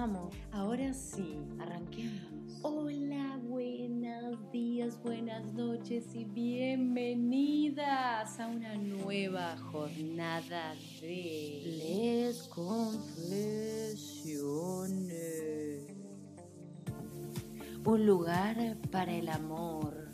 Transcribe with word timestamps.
Vamos. 0.00 0.32
Ahora 0.52 0.94
sí. 0.94 1.42
Arranquemos. 1.58 2.22
Hola, 2.62 3.36
buenos 3.42 4.48
días, 4.52 4.96
buenas 5.02 5.52
noches 5.54 6.14
y 6.14 6.24
bienvenidas 6.24 7.80
a 8.38 8.46
una 8.46 8.76
nueva 8.76 9.56
jornada 9.56 10.76
de 11.00 11.62
Les 11.64 12.46
confesiones. 12.46 13.98
Un 17.84 18.06
lugar 18.06 18.76
para 18.92 19.12
el 19.12 19.28
amor, 19.28 20.10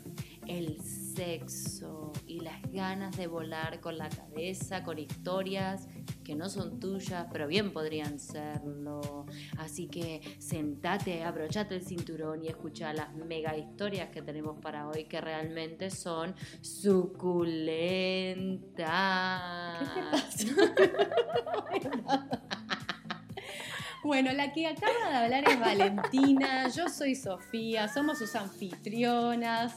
el 0.47 0.81
sexo 0.81 2.11
y 2.25 2.39
las 2.39 2.59
ganas 2.71 3.15
de 3.17 3.27
volar 3.27 3.79
con 3.81 3.99
la 3.99 4.09
cabeza, 4.09 4.81
con 4.83 4.97
historias 4.97 5.87
que 6.25 6.35
no 6.35 6.49
son 6.49 6.81
tuyas, 6.81 7.27
pero 7.31 7.47
bien 7.47 7.71
podrían 7.71 8.19
serlo. 8.19 9.25
Así 9.57 9.87
que 9.87 10.19
sentate, 10.39 11.23
abrochate 11.23 11.75
el 11.75 11.85
cinturón 11.85 12.43
y 12.43 12.47
escucha 12.47 12.91
las 12.93 13.15
mega 13.15 13.55
historias 13.55 14.09
que 14.09 14.21
tenemos 14.21 14.59
para 14.59 14.89
hoy, 14.89 15.05
que 15.05 15.21
realmente 15.21 15.89
son 15.89 16.35
suculentas. 16.59 16.99
¿Qué 19.79 19.85
te 20.01 20.11
pasa? 20.11 20.45
Bueno, 24.05 24.31
la 24.33 24.53
que 24.53 24.67
acaba 24.67 25.09
de 25.09 25.15
hablar 25.15 25.49
es 25.49 25.59
Valentina, 25.59 26.69
yo 26.69 26.87
soy 26.89 27.15
Sofía, 27.15 27.87
somos 27.87 28.19
sus 28.19 28.35
anfitrionas. 28.35 29.73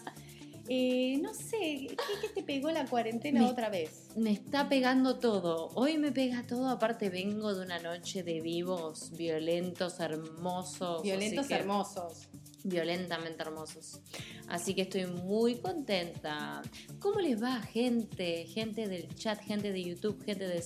Eh, 0.69 1.19
no 1.23 1.33
sé, 1.35 1.87
¿qué, 1.89 1.97
qué 2.21 2.29
te 2.35 2.43
pegó 2.43 2.71
la 2.71 2.85
cuarentena 2.87 3.41
Me- 3.41 3.47
otra 3.51 3.69
vez? 3.71 4.09
Me 4.17 4.33
está 4.33 4.69
pegando 4.69 5.19
todo. 5.19 5.71
Hoy 5.75 5.97
me 5.99 6.13
pega 6.13 6.43
todo. 6.47 6.69
Aparte, 6.69 7.09
vengo 7.11 7.55
de 7.55 7.65
una 7.65 7.79
noche 7.79 8.23
de 8.23 8.41
vivos, 8.41 9.11
violentos, 9.17 9.99
hermosos. 10.01 11.03
Violentos 11.03 11.47
que- 11.47 11.55
hermosos. 11.55 12.29
Violentamente 12.65 13.41
hermosos. 13.43 14.01
Así 14.49 14.75
que 14.75 14.83
estoy 14.83 15.07
muy 15.07 15.57
contenta. 15.57 16.61
¿Cómo 16.99 17.21
les 17.21 17.43
va, 17.43 17.63
gente? 17.63 18.45
Gente 18.47 18.89
del 18.89 19.15
chat, 19.15 19.41
gente 19.41 19.73
de 19.73 19.83
YouTube, 19.85 20.23
gente 20.25 20.47
de 20.47 20.61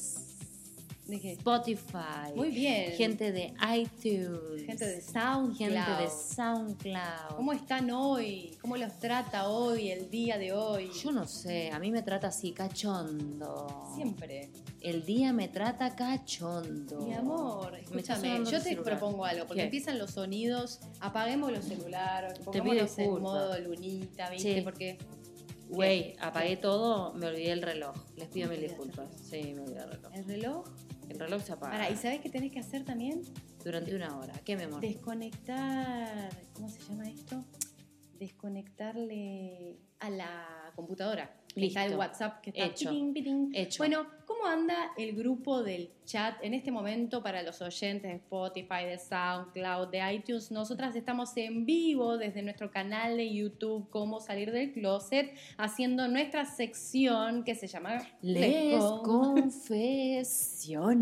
¿De 1.13 1.21
qué? 1.21 1.33
Spotify. 1.33 2.33
Muy 2.35 2.49
bien. 2.49 2.91
Gente 2.93 3.33
de 3.33 3.53
iTunes. 3.77 4.65
Gente 4.65 4.87
de 4.87 5.03
SoundCloud. 5.03 5.59
Gente 5.59 6.03
de 6.03 6.09
SoundCloud. 6.09 7.37
¿Cómo 7.37 7.53
están 7.53 7.91
hoy? 7.91 8.57
¿Cómo 8.63 8.79
los 8.79 8.99
trata 8.99 9.51
hoy, 9.51 9.91
el 9.91 10.09
día 10.09 10.39
de 10.39 10.55
hoy? 10.55 10.91
Yo 11.05 11.13
no 11.13 11.27
sé, 11.27 11.71
a 11.71 11.79
mí 11.79 11.91
me 11.91 12.01
trata 12.01 12.29
así, 12.29 12.53
cachondo. 12.53 13.93
Siempre. 13.95 14.49
El 14.81 15.05
día 15.05 15.35
me 15.35 15.49
trata 15.49 15.95
cachondo. 15.95 17.03
Mi 17.03 17.13
amor, 17.13 17.77
escúchame, 17.77 18.39
yo 18.39 18.53
te 18.53 18.61
celular. 18.61 18.85
propongo 18.99 19.27
algo, 19.27 19.47
porque 19.47 19.61
¿Qué? 19.61 19.65
empiezan 19.65 19.99
los 19.99 20.13
sonidos, 20.13 20.81
apaguemos 21.01 21.53
los 21.53 21.67
celulares, 21.67 22.39
pongámonos 22.39 22.99
en 22.99 23.21
modo 23.21 23.59
lunita, 23.61 24.31
¿viste? 24.31 24.55
Sí. 24.55 24.61
Porque 24.63 24.97
Güey, 25.73 26.15
apagué 26.21 26.59
todo, 26.59 27.15
me 27.15 27.27
olvidé 27.29 27.53
el 27.53 27.63
reloj. 27.63 27.97
Les 28.17 28.29
pido 28.29 28.51
¿Te 28.51 28.57
mil 28.57 28.69
disculpas. 28.69 29.07
Sí, 29.23 29.55
me 29.55 29.63
olvidé 29.63 29.81
el 29.81 29.91
reloj. 29.91 30.13
el 30.15 30.25
reloj... 30.27 30.65
El 31.13 31.19
reloj 31.21 31.43
se 31.43 31.53
apaga 31.53 31.73
Para, 31.73 31.91
¿y 31.91 31.97
sabes 31.97 32.21
qué 32.21 32.29
tenés 32.31 32.51
que 32.53 32.61
hacer 32.61 32.85
también? 32.85 33.23
durante 33.65 33.95
una 33.95 34.19
hora. 34.19 34.33
¿Qué 34.45 34.57
me 34.57 34.65
amor? 34.65 34.81
Desconectar, 34.81 36.31
¿cómo 36.55 36.69
se 36.69 36.81
llama 36.81 37.09
esto? 37.09 37.45
Desconectarle 38.19 39.79
a 40.01 40.11
la 40.11 40.73
computadora. 40.75 41.31
Que 41.55 41.67
Está 41.67 41.83
el 41.85 41.91
Listo. 41.91 41.99
WhatsApp 41.99 42.41
que 42.41 42.51
está 42.51 42.65
Hecho. 42.67 42.91
Hecho. 43.53 43.79
Bueno, 43.79 44.07
¿cómo 44.27 44.47
anda 44.47 44.93
el 44.97 45.15
grupo 45.15 45.63
del 45.63 45.91
chat 46.07 46.37
en 46.43 46.55
este 46.55 46.71
momento 46.71 47.23
para 47.23 47.43
los 47.43 47.61
oyentes 47.61 48.11
de 48.11 48.17
Spotify, 48.17 48.85
de 48.87 48.99
SoundCloud, 48.99 49.89
de 49.89 50.15
iTunes? 50.15 50.51
Nosotras 50.51 50.97
estamos 50.97 51.37
en 51.37 51.67
vivo 51.67 52.17
desde 52.17 52.43
nuestro 52.43 52.71
canal 52.71 53.17
de 53.19 53.31
YouTube 53.33 53.89
Cómo 53.91 54.21
salir 54.21 54.51
del 54.51 54.73
closet, 54.73 55.35
haciendo 55.59 56.09
nuestra 56.09 56.47
sección 56.47 57.45
que 57.45 57.55
se 57.55 57.67
llama 57.67 58.01
Les 58.23 58.81
Con- 58.81 59.51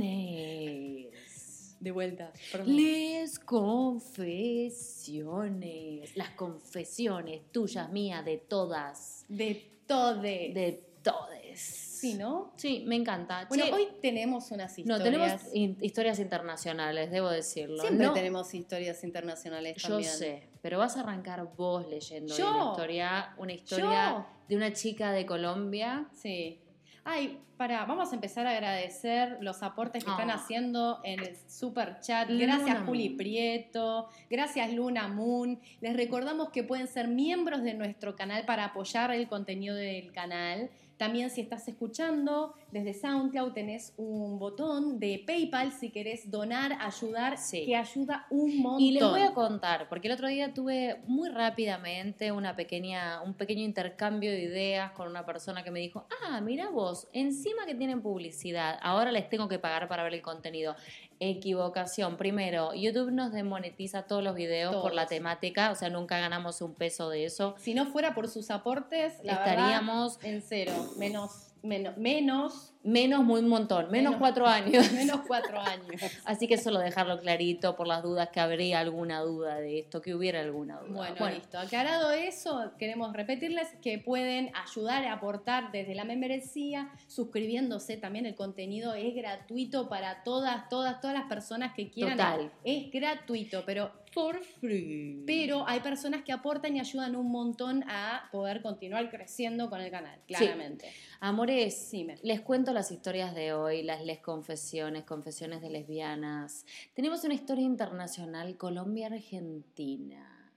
confesiones. 0.01 1.77
De 1.81 1.91
vuelta. 1.93 2.33
perdón. 2.53 2.77
Les 2.77 3.39
confesiones. 3.39 6.15
Las 6.17 6.31
confesiones 6.31 7.41
tuyas, 7.53 7.91
mías, 7.91 8.23
de 8.25 8.37
todas. 8.37 9.25
De 9.29 9.71
todo. 9.91 10.15
De 10.23 10.85
todes. 11.03 11.61
Sí, 12.01 12.15
¿no? 12.15 12.53
Sí, 12.57 12.83
me 12.87 12.97
encanta. 12.97 13.45
Bueno, 13.49 13.65
Che, 13.67 13.73
hoy 13.75 13.89
tenemos 14.01 14.51
unas 14.53 14.79
historias. 14.79 14.99
no, 14.99 15.05
tenemos 15.05 15.33
in- 15.53 15.77
historias 15.83 16.19
internacionales, 16.19 17.11
debo 17.11 17.29
decirlo. 17.29 17.79
Siempre 17.83 18.07
No- 18.07 18.15
tenemos 18.15 18.55
historias 18.55 19.05
internacionales 19.05 19.77
Yo 19.83 19.89
también. 19.91 20.11
sé, 20.11 20.49
pero 20.63 20.79
vas 20.79 20.97
a 20.97 21.01
arrancar 21.01 21.47
vos 21.57 21.87
leyendo 21.89 22.35
Yo. 22.35 22.49
una 22.51 22.71
historia, 22.71 23.35
una 23.37 23.53
historia 23.53 24.11
Yo. 24.13 24.27
de 24.49 24.57
una 24.57 24.73
chica 24.73 25.13
de 25.13 25.27
Colombia. 25.27 26.07
Sí. 26.15 26.59
Ay, 27.05 27.39
para, 27.57 27.85
vamos 27.87 28.13
a 28.13 28.15
empezar 28.15 28.47
a 28.47 28.51
agradecer 28.51 29.39
los 29.41 29.63
aportes 29.63 30.05
que 30.05 30.11
están 30.11 30.31
Ah. 30.31 30.35
haciendo 30.35 31.01
en 31.05 31.21
el 31.21 31.37
super 31.49 32.01
chat. 32.01 32.29
Luna 32.29 32.59
Gracias 32.59 32.79
Juli 32.87 33.09
Moon. 33.09 33.17
Prieto, 33.17 34.09
gracias 34.29 34.73
Luna 34.73 35.09
Moon. 35.09 35.59
Les 35.81 35.97
recordamos 35.97 36.51
que 36.51 36.63
pueden 36.63 36.89
ser 36.89 37.09
miembros 37.09 37.63
de 37.63 37.75
nuestro 37.75 38.17
canal 38.17 38.45
para 38.45 38.67
apoyar 38.67 39.11
el 39.13 39.29
contenido 39.29 39.75
del 39.75 40.13
canal. 40.13 40.71
También 40.99 41.31
si 41.31 41.41
estás 41.41 41.67
escuchando 41.69 42.55
desde 42.73 42.95
SoundCloud 42.95 43.53
tenés 43.53 43.93
un 43.97 44.39
botón 44.39 44.99
de 44.99 45.23
PayPal 45.27 45.73
si 45.73 45.91
querés 45.91 46.31
donar, 46.31 46.77
ayudar, 46.81 47.39
Sí. 47.39 47.65
que 47.67 47.77
ayuda 47.77 48.27
un 48.31 48.59
montón. 48.59 48.81
Y 48.81 48.93
les 48.93 49.03
voy 49.03 49.23
a 49.23 49.33
contar, 49.33 49.89
porque 49.89 50.09
el 50.09 50.15
otro 50.15 50.29
día 50.29 50.55
tuve 50.55 51.01
muy 51.07 51.29
rápidamente 51.29 52.33
una 52.33 52.57
pequeña, 52.57 53.21
un 53.23 53.35
pequeño 53.35 53.63
intercambio 53.63 54.31
de 54.31 54.43
ideas 54.43 54.93
con 54.93 55.09
una 55.09 55.25
persona 55.27 55.63
que 55.65 55.71
me 55.71 55.81
dijo, 55.81 56.07
ah, 56.29 56.41
mira 56.41 56.69
vos, 56.71 57.09
encima 57.13 57.67
que 57.67 57.75
tienen 57.75 58.03
publicidad, 58.03 58.79
ahora 58.83 59.13
les 59.13 59.29
tengo 59.29 59.49
que 59.49 59.59
pagar 59.59 59.89
para 59.89 60.03
ver 60.03 60.15
el 60.15 60.23
contenido. 60.23 60.77
Equivocación. 61.23 62.17
Primero, 62.17 62.73
YouTube 62.75 63.11
nos 63.13 63.31
demonetiza 63.33 64.05
todos 64.05 64.25
los 64.25 64.35
videos 64.35 64.75
por 64.77 64.95
la 64.95 65.07
temática, 65.07 65.71
o 65.71 65.75
sea, 65.75 65.91
nunca 65.91 66.19
ganamos 66.19 66.63
un 66.63 66.75
peso 66.75 67.11
de 67.11 67.27
eso. 67.27 67.55
Si 67.59 67.75
no 67.75 67.85
fuera 67.87 68.15
por 68.15 68.29
sus 68.29 68.51
aportes, 68.51 69.15
la 69.23 69.35
Estaríamos 69.35 70.17
verdad, 70.19 70.35
en 70.35 70.43
cero, 70.43 70.73
menos, 70.99 71.50
menos, 71.63 71.97
menos, 71.97 72.73
menos 72.83 73.25
muy 73.25 73.41
un 73.41 73.49
montón, 73.49 73.91
menos 73.91 74.13
Menos. 74.13 74.17
cuatro 74.19 74.47
años. 74.49 74.93
menos 74.93 75.21
cuatro 75.27 75.61
años. 75.61 76.01
Así 76.25 76.47
que 76.47 76.57
solo 76.57 76.79
dejarlo 76.79 77.21
clarito 77.21 77.77
por 77.77 77.87
las 77.87 78.03
dudas 78.03 78.31
que 78.31 78.41
habría 78.41 78.81
alguna 78.81 79.21
duda 79.21 79.57
de 79.57 79.81
esto, 79.81 80.01
que 80.01 80.15
hubiera 80.15 80.41
alguna 80.41 80.81
duda. 80.81 81.15
Bueno, 81.19 81.37
listo. 81.37 81.59
Aclarado 81.59 82.11
eso, 82.13 82.73
queremos 82.79 83.13
repetirles 83.13 83.69
que 83.83 83.99
pueden 83.99 84.51
ayudar 84.55 85.05
a 85.05 85.15
aportar 85.15 85.73
desde 85.73 85.95
la 85.95 86.05
membresía, 86.05 86.91
suscribiéndose 87.07 87.97
también. 87.97 88.27
El 88.27 88.35
contenido 88.35 88.95
es 88.95 89.15
gratuito 89.15 89.89
para 89.89 90.23
todas, 90.23 90.69
todas, 90.69 91.01
todas 91.01 91.17
las 91.17 91.29
personas 91.29 91.75
que 91.75 91.91
quieran. 91.91 92.17
Total. 92.17 92.53
Es 92.65 92.91
gratuito, 92.91 93.65
pero, 93.67 93.93
for 94.13 94.39
free. 94.61 95.23
pero 95.27 95.67
hay 95.69 95.81
personas 95.81 96.23
que 96.23 96.33
aportan 96.33 96.77
y 96.77 96.81
ayudan 96.81 97.15
un 97.17 97.31
montón 97.31 97.85
a 97.89 98.29
poder 98.33 98.61
continuar 98.63 99.09
creciendo 99.11 99.71
con 99.71 99.81
el 99.81 99.91
canal, 99.91 100.21
claramente. 100.27 100.93
Amores, 101.21 101.75
Decime. 101.75 102.19
les 102.23 102.41
cuento 102.41 102.73
las 102.73 102.91
historias 102.91 103.35
de 103.35 103.53
hoy, 103.53 103.83
las 103.83 104.05
les 104.05 104.19
confesiones, 104.21 105.05
confesiones 105.05 105.61
de 105.63 105.71
lesbianas. 105.71 106.65
Tenemos 106.95 107.23
una 107.25 107.35
historia 107.35 107.65
internacional 107.65 108.57
Colombia-Argentina. 108.57 110.51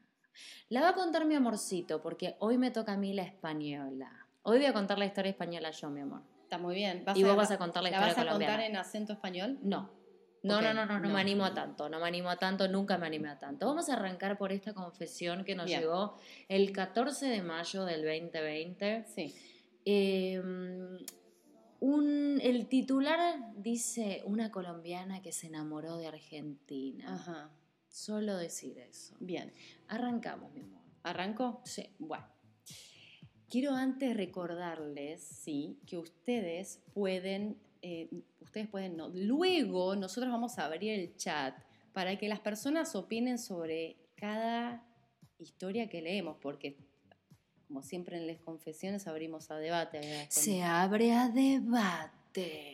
La 0.70 0.82
va 0.82 0.90
a 0.90 0.94
contar 0.94 1.26
mi 1.26 1.36
amorcito, 1.36 2.02
porque 2.02 2.36
hoy 2.40 2.58
me 2.58 2.72
toca 2.72 2.94
a 2.94 2.98
mí 2.98 3.14
la 3.14 3.24
española. 3.24 4.12
Hoy 4.42 4.58
voy 4.58 4.66
a 4.66 4.74
contar 4.74 4.98
la 4.98 5.06
historia 5.06 5.30
española 5.30 5.72
yo, 5.72 5.90
mi 5.90 6.02
amor. 6.02 6.22
Está 6.44 6.58
muy 6.58 6.76
bien. 6.76 7.04
Y 7.16 7.24
vos 7.24 7.36
vas 7.36 7.52
a 7.52 7.58
contar 7.58 7.84
la 7.84 7.90
¿La 7.92 7.96
historia 7.98 8.14
vas 8.14 8.18
a 8.18 8.26
colombiana. 8.26 8.54
contar 8.56 8.70
en 8.72 8.78
acento 8.78 9.14
español? 9.14 9.60
No. 9.62 9.90
No, 10.44 10.62
no, 10.62 10.74
no, 10.74 10.86
no, 10.86 11.00
no, 11.00 11.08
no. 11.08 11.14
me 11.14 11.22
animo 11.22 11.46
a 11.46 11.54
tanto, 11.54 11.88
no 11.88 12.00
me 12.00 12.08
animo 12.08 12.30
a 12.30 12.36
tanto, 12.36 12.68
nunca 12.68 12.98
me 12.98 13.08
animé 13.08 13.30
a 13.30 13.40
tanto. 13.40 13.66
Vamos 13.66 13.90
a 13.90 13.94
arrancar 13.94 14.38
por 14.38 14.52
esta 14.52 14.74
confesión 14.74 15.46
que 15.46 15.56
nos 15.56 15.68
Bien. 15.68 15.80
llegó 15.80 16.18
el 16.50 16.74
14 16.74 17.28
de 17.28 17.42
mayo 17.42 17.86
del 17.86 18.02
2020. 18.02 19.06
Sí. 19.16 19.34
Eh, 19.86 20.42
un, 21.80 22.40
el 22.42 22.68
titular 22.68 23.54
dice 23.56 24.22
una 24.26 24.52
colombiana 24.52 25.22
que 25.22 25.32
se 25.32 25.48
enamoró 25.48 25.98
de 25.98 26.08
Argentina. 26.08 27.16
Ajá. 27.16 27.50
Solo 27.90 28.38
decir 28.38 28.78
eso. 28.80 29.16
Bien. 29.20 29.54
Arrancamos, 29.88 30.52
mi 30.54 30.62
amor. 30.62 30.82
¿Arranco? 31.04 31.62
Sí. 31.66 31.90
Bueno. 32.00 32.26
Quiero 33.50 33.76
antes 33.76 34.18
recordarles, 34.18 35.22
sí, 35.22 35.78
que 35.86 35.98
ustedes 35.98 36.82
pueden, 36.94 37.62
eh, 37.86 38.08
ustedes 38.40 38.70
pueden, 38.70 38.96
no, 38.96 39.10
luego 39.10 39.96
nosotros 39.98 40.32
vamos 40.32 40.58
a 40.58 40.66
abrir 40.66 40.94
el 40.94 41.18
chat 41.18 41.54
para 41.92 42.18
que 42.18 42.30
las 42.30 42.40
personas 42.40 42.96
opinen 42.96 43.38
sobre 43.38 43.98
cada 44.16 44.82
historia 45.38 45.90
que 45.90 46.02
leemos, 46.02 46.38
porque 46.42 46.78
como 47.68 47.84
siempre 47.84 48.18
en 48.18 48.26
las 48.26 48.40
confesiones 48.40 49.06
abrimos 49.06 49.52
a 49.52 49.58
debate. 49.58 50.28
Se 50.30 50.64
abre 50.64 51.12
a 51.12 51.28
debate. 51.28 52.73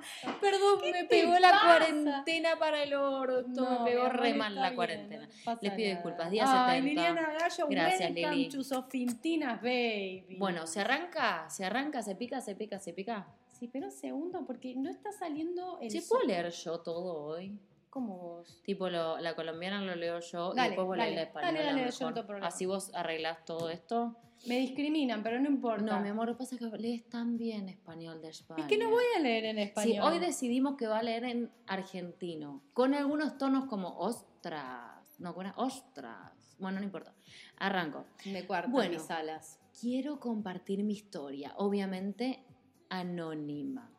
Pasa? 0.00 0.38
Perdón, 0.40 0.80
¿Qué 0.82 0.92
me 0.92 1.04
pegó 1.04 1.38
la 1.38 1.50
pasa? 1.50 1.66
cuarentena 1.66 2.58
para 2.58 2.82
el 2.82 2.94
orto. 2.94 3.48
No, 3.48 3.80
me 3.84 3.90
pegó 3.90 4.02
amor, 4.04 4.16
re 4.20 4.34
mal 4.34 4.54
la 4.54 4.62
bien, 4.62 4.74
cuarentena. 4.76 5.26
no 5.46 5.58
Les 5.60 5.72
pido 5.72 5.88
nada. 5.88 5.94
disculpas, 6.00 6.30
día 6.30 6.44
Ay, 6.46 6.80
70. 6.80 6.88
Liliana 6.88 7.32
Gallo, 7.38 7.66
Gracias, 7.68 8.10
Lili. 8.12 8.48
to 8.48 8.62
Sofintinas, 8.64 9.60
baby. 9.62 10.36
Bueno, 10.38 10.66
¿se 10.66 10.80
arranca? 10.80 11.48
¿Se 11.50 11.64
arranca? 11.64 12.02
¿Se 12.02 12.14
pica? 12.14 12.40
¿Se 12.40 12.54
pica? 12.54 12.78
¿Se 12.78 12.92
pica? 12.92 13.26
Sí, 13.48 13.68
pero 13.68 13.86
un 13.86 13.92
segundo, 13.92 14.44
porque 14.46 14.74
no 14.74 14.88
está 14.90 15.12
saliendo 15.12 15.78
el... 15.80 15.90
¿Se 15.90 16.02
puedo 16.02 16.24
leer 16.24 16.50
yo 16.50 16.80
todo 16.80 17.14
hoy? 17.26 17.58
¿Cómo 17.90 18.16
vos? 18.18 18.62
Tipo, 18.64 18.88
lo- 18.88 19.18
la 19.18 19.34
colombiana 19.34 19.80
lo 19.82 19.94
leo 19.96 20.20
yo 20.20 20.54
Dale, 20.54 20.68
y 20.68 20.70
después 20.70 20.86
vos 20.86 20.96
lees 20.96 21.14
la 21.16 21.22
española. 21.22 21.52
dale, 21.52 21.64
dale, 21.66 21.80
yo 21.80 21.86
mejor. 21.86 22.02
no 22.08 22.14
tengo 22.14 22.26
problema. 22.26 22.46
Así 22.46 22.64
vos 22.66 22.94
arreglás 22.94 23.44
todo 23.44 23.68
esto. 23.68 24.16
Me 24.46 24.58
discriminan, 24.58 25.22
pero 25.22 25.38
no 25.38 25.48
importa. 25.48 25.84
No, 25.84 26.00
mi 26.00 26.08
amor, 26.08 26.28
lo 26.28 26.34
que 26.34 26.38
pasa 26.38 26.54
es 26.54 26.60
que 26.60 26.78
lees 26.78 27.08
tan 27.08 27.36
bien 27.36 27.68
español 27.68 28.22
de 28.22 28.30
España. 28.30 28.62
Es 28.62 28.68
que 28.68 28.78
no 28.78 28.88
voy 28.90 29.04
a 29.16 29.20
leer 29.20 29.44
en 29.44 29.58
español. 29.58 29.92
Sí, 29.92 29.98
hoy 30.00 30.18
decidimos 30.18 30.76
que 30.76 30.86
va 30.86 30.98
a 30.98 31.02
leer 31.02 31.24
en 31.24 31.50
argentino, 31.66 32.62
con 32.72 32.94
algunos 32.94 33.36
tonos 33.36 33.66
como 33.66 33.98
ostras, 33.98 35.18
no, 35.18 35.34
con 35.34 35.46
ostras. 35.56 36.56
Bueno, 36.58 36.78
no 36.78 36.84
importa. 36.84 37.14
Arranco. 37.56 38.06
Me 38.26 38.46
cuartan 38.46 38.72
Bueno. 38.72 38.92
mis 38.92 39.10
alas. 39.10 39.58
Quiero 39.78 40.18
compartir 40.20 40.82
mi 40.84 40.94
historia, 40.94 41.52
obviamente 41.56 42.42
anónima. 42.88 43.90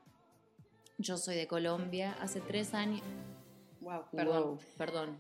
Yo 0.98 1.18
soy 1.18 1.36
de 1.36 1.48
Colombia, 1.48 2.16
hace 2.20 2.42
tres 2.42 2.74
años. 2.74 3.02
Wow, 3.80 4.04
perdón. 4.12 4.44
Wow, 4.44 4.60
perdón. 4.78 5.18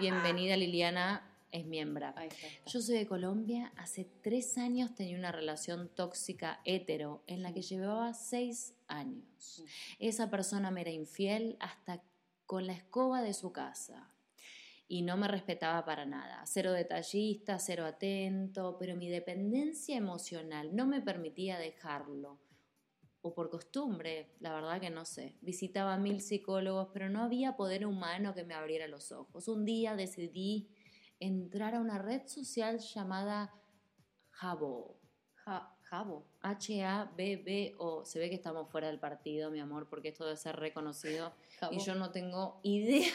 Bienvenida 0.00 0.56
Liliana, 0.56 1.27
es 1.50 1.66
miembro. 1.66 2.12
Yo 2.66 2.80
soy 2.80 2.98
de 2.98 3.06
Colombia, 3.06 3.72
hace 3.76 4.04
tres 4.22 4.58
años 4.58 4.94
tenía 4.94 5.18
una 5.18 5.32
relación 5.32 5.88
tóxica 5.88 6.60
hetero 6.64 7.22
en 7.26 7.42
la 7.42 7.52
que 7.52 7.62
llevaba 7.62 8.12
seis 8.14 8.74
años. 8.86 9.64
Esa 9.98 10.30
persona 10.30 10.70
me 10.70 10.82
era 10.82 10.90
infiel 10.90 11.56
hasta 11.60 12.02
con 12.46 12.66
la 12.66 12.72
escoba 12.72 13.22
de 13.22 13.34
su 13.34 13.52
casa 13.52 14.12
y 14.88 15.02
no 15.02 15.16
me 15.16 15.28
respetaba 15.28 15.84
para 15.84 16.06
nada. 16.06 16.42
Cero 16.46 16.72
detallista, 16.72 17.58
cero 17.58 17.84
atento, 17.84 18.76
pero 18.78 18.96
mi 18.96 19.08
dependencia 19.08 19.96
emocional 19.96 20.74
no 20.74 20.86
me 20.86 21.02
permitía 21.02 21.58
dejarlo. 21.58 22.38
O 23.20 23.34
por 23.34 23.50
costumbre, 23.50 24.30
la 24.40 24.54
verdad 24.54 24.80
que 24.80 24.90
no 24.90 25.04
sé. 25.04 25.34
Visitaba 25.42 25.94
a 25.94 25.98
mil 25.98 26.20
psicólogos, 26.20 26.88
pero 26.92 27.10
no 27.10 27.22
había 27.22 27.56
poder 27.56 27.84
humano 27.84 28.34
que 28.34 28.44
me 28.44 28.54
abriera 28.54 28.88
los 28.88 29.12
ojos. 29.12 29.48
Un 29.48 29.64
día 29.66 29.96
decidí 29.96 30.70
entrar 31.20 31.74
a 31.74 31.80
una 31.80 31.98
red 31.98 32.26
social 32.26 32.78
llamada 32.78 33.54
Jabo. 34.30 34.96
Ja- 35.44 35.74
Jabo. 35.82 36.26
H-A-B-B-O. 36.42 38.04
Se 38.04 38.18
ve 38.18 38.28
que 38.28 38.34
estamos 38.36 38.70
fuera 38.70 38.88
del 38.88 38.98
partido, 39.00 39.50
mi 39.50 39.58
amor, 39.60 39.88
porque 39.88 40.08
esto 40.08 40.24
debe 40.24 40.36
ser 40.36 40.56
reconocido. 40.56 41.32
Jabo. 41.58 41.72
Y 41.74 41.78
yo 41.80 41.94
no 41.94 42.10
tengo 42.10 42.60
idea 42.62 43.10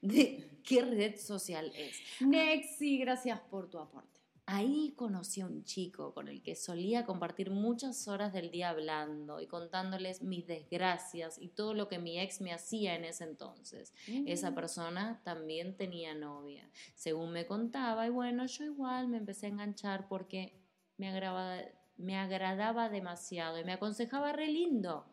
de 0.00 0.60
qué 0.64 0.82
red 0.82 1.16
social 1.18 1.70
es. 1.76 1.96
Nexi, 2.20 2.98
gracias 2.98 3.38
por 3.40 3.68
tu 3.68 3.78
aporte. 3.78 4.15
Ahí 4.48 4.92
conocí 4.96 5.40
a 5.40 5.46
un 5.46 5.64
chico 5.64 6.14
con 6.14 6.28
el 6.28 6.40
que 6.40 6.54
solía 6.54 7.04
compartir 7.04 7.50
muchas 7.50 8.06
horas 8.06 8.32
del 8.32 8.52
día 8.52 8.70
hablando 8.70 9.40
y 9.40 9.48
contándoles 9.48 10.22
mis 10.22 10.46
desgracias 10.46 11.36
y 11.40 11.48
todo 11.48 11.74
lo 11.74 11.88
que 11.88 11.98
mi 11.98 12.20
ex 12.20 12.40
me 12.40 12.52
hacía 12.52 12.94
en 12.94 13.04
ese 13.04 13.24
entonces. 13.24 13.92
Esa 14.06 14.52
Mm. 14.52 14.54
persona 14.54 15.20
también 15.24 15.76
tenía 15.76 16.14
novia, 16.14 16.70
según 16.94 17.32
me 17.32 17.44
contaba, 17.44 18.06
y 18.06 18.10
bueno, 18.10 18.46
yo 18.46 18.64
igual 18.64 19.08
me 19.08 19.16
empecé 19.16 19.46
a 19.46 19.48
enganchar 19.48 20.06
porque 20.06 20.52
me 20.96 21.08
agradaba, 21.08 21.60
me 21.96 22.16
agradaba 22.16 22.88
demasiado 22.88 23.58
y 23.58 23.64
me 23.64 23.72
aconsejaba 23.72 24.32
re 24.32 24.46
lindo. 24.46 25.06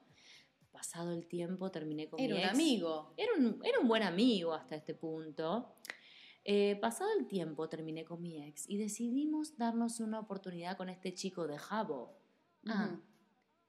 Pasado 0.72 1.12
el 1.14 1.28
tiempo 1.28 1.70
terminé 1.72 2.08
con 2.10 2.20
Era 2.20 2.34
mi 2.36 2.42
un 2.42 2.46
ex. 2.46 2.54
amigo. 2.54 3.14
Era 3.18 3.32
un, 3.38 3.62
era 3.64 3.80
un 3.80 3.88
buen 3.88 4.02
amigo 4.04 4.54
hasta 4.54 4.76
este 4.76 4.94
punto. 4.96 5.76
Eh, 6.46 6.78
pasado 6.82 7.10
el 7.18 7.26
tiempo 7.28 7.70
terminé 7.70 8.04
con 8.04 8.22
mi 8.22 8.44
ex 8.44 8.70
y 8.70 8.78
decidimos 8.78 9.58
darnos 9.58 10.00
una 10.02 10.20
oportunidad 10.20 10.76
con 10.76 10.90
este 10.90 11.14
chico 11.14 11.48
de 11.48 11.58
Jabo. 11.58 12.18
Ah, 12.68 13.00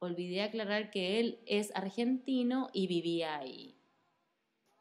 olvidé 0.01 0.43
aclarar 0.43 0.91
que 0.91 1.21
él 1.21 1.41
es 1.47 1.75
argentino 1.75 2.71
y 2.73 2.87
vivía 2.87 3.37
ahí. 3.37 3.77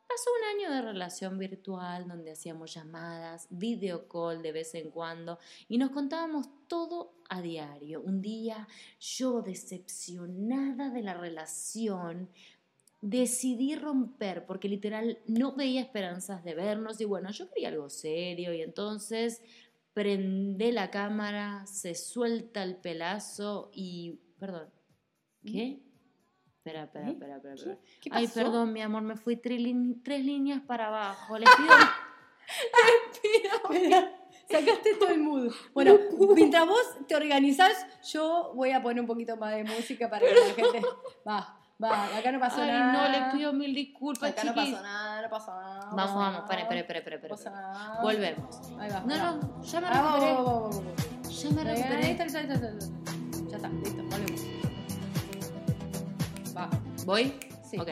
Pasó 0.07 0.29
un 0.39 0.61
año 0.61 0.75
de 0.75 0.81
relación 0.83 1.39
virtual 1.39 2.07
donde 2.07 2.31
hacíamos 2.31 2.71
llamadas, 2.73 3.47
video 3.49 4.07
call 4.07 4.43
de 4.43 4.51
vez 4.51 4.75
en 4.75 4.91
cuando 4.91 5.39
y 5.67 5.79
nos 5.79 5.89
contábamos 5.89 6.49
todo 6.67 7.15
a 7.29 7.41
diario. 7.41 8.01
Un 8.01 8.21
día 8.21 8.67
yo 8.99 9.41
decepcionada 9.41 10.91
de 10.91 11.01
la 11.01 11.15
relación 11.15 12.29
decidí 13.03 13.75
romper 13.75 14.45
porque 14.45 14.69
literal 14.69 15.19
no 15.27 15.53
veía 15.53 15.81
esperanzas 15.81 16.41
de 16.45 16.55
vernos 16.55 17.01
y 17.01 17.05
bueno, 17.05 17.31
yo 17.31 17.49
quería 17.49 17.67
algo 17.67 17.89
serio 17.89 18.53
y 18.53 18.61
entonces 18.61 19.41
prende 19.93 20.71
la 20.71 20.89
cámara, 20.89 21.65
se 21.67 21.95
suelta 21.95 22.63
el 22.63 22.77
pelazo 22.77 23.69
y... 23.73 24.21
Perdón. 24.39 24.69
¿Qué? 25.43 25.83
Espera, 26.57 26.83
espera, 26.83 27.09
¿Eh? 27.09 27.11
espera, 27.11 27.35
espera. 27.35 27.53
espera. 27.55 27.77
¿Qué 28.01 28.09
Ay, 28.13 28.27
pasó? 28.27 28.39
perdón, 28.39 28.71
mi 28.71 28.81
amor, 28.81 29.01
me 29.03 29.17
fui 29.17 29.35
tres, 29.35 29.59
líneas 29.59 30.61
para 30.61 30.87
abajo. 30.87 31.37
Les 31.37 31.49
pido... 31.57 31.75
Mira, 33.69 34.23
Sacaste 34.49 34.95
todo 34.95 35.09
el 35.09 35.19
mood. 35.19 35.53
Bueno, 35.73 35.97
mientras 36.35 36.65
vos 36.65 36.97
te 37.07 37.15
organizás, 37.15 37.85
yo 38.11 38.53
voy 38.55 38.71
a 38.71 38.81
poner 38.81 39.01
un 39.01 39.07
poquito 39.07 39.35
más 39.35 39.55
de 39.55 39.63
música 39.65 40.09
para 40.09 40.25
que 40.25 40.33
la 40.33 40.41
gente. 40.55 40.81
Va, 41.27 41.59
va, 41.83 42.17
acá 42.17 42.31
no 42.31 42.39
pasó 42.39 42.61
Ay, 42.61 42.67
nada. 42.71 42.91
no, 42.93 43.09
les 43.09 43.33
pido 43.33 43.53
mil 43.53 43.73
disculpas, 43.75 44.31
Acá 44.31 44.43
no 44.43 44.53
chiquis. 44.53 44.71
pasó 44.73 44.83
nada, 44.83 45.21
no 45.21 45.29
pasó 45.29 45.51
nada. 45.53 45.73
no 45.75 45.81
Vamos, 45.81 45.95
pasó 45.95 46.15
vamos, 46.15 46.31
nada, 46.33 46.39
espera, 46.43 46.61
espera, 46.61 46.79
espera, 46.99 46.99
espera, 46.99 47.21
no 47.21 47.29
pasó 47.29 47.49
espera. 47.49 47.61
nada. 47.71 48.01
Volvemos. 48.01 48.61
Ahí 48.79 48.89
va. 48.91 48.99
No, 49.01 49.07
va. 49.17 49.31
no, 49.31 49.61
ya 49.63 49.81
me 49.81 49.87
Ah, 49.87 49.91
vamos, 50.01 50.13
recuperé. 50.13 50.33
vamos, 50.33 50.45
vamos, 50.45 50.75
vamos. 50.75 51.41
Ya 51.43 51.49
me 51.49 51.63
recuperé. 51.63 51.95
ahí 52.05 52.11
está, 52.11 52.23
ahí 52.23 52.27
está, 52.29 52.39
ahí 52.39 52.45
está. 52.45 52.69
Ya 53.49 53.55
está, 53.57 53.69
listo, 53.69 54.03
volvemos. 54.03 54.41
Va. 56.57 56.69
¿Voy? 57.05 57.33
Sí. 57.69 57.77
Ok. 57.79 57.89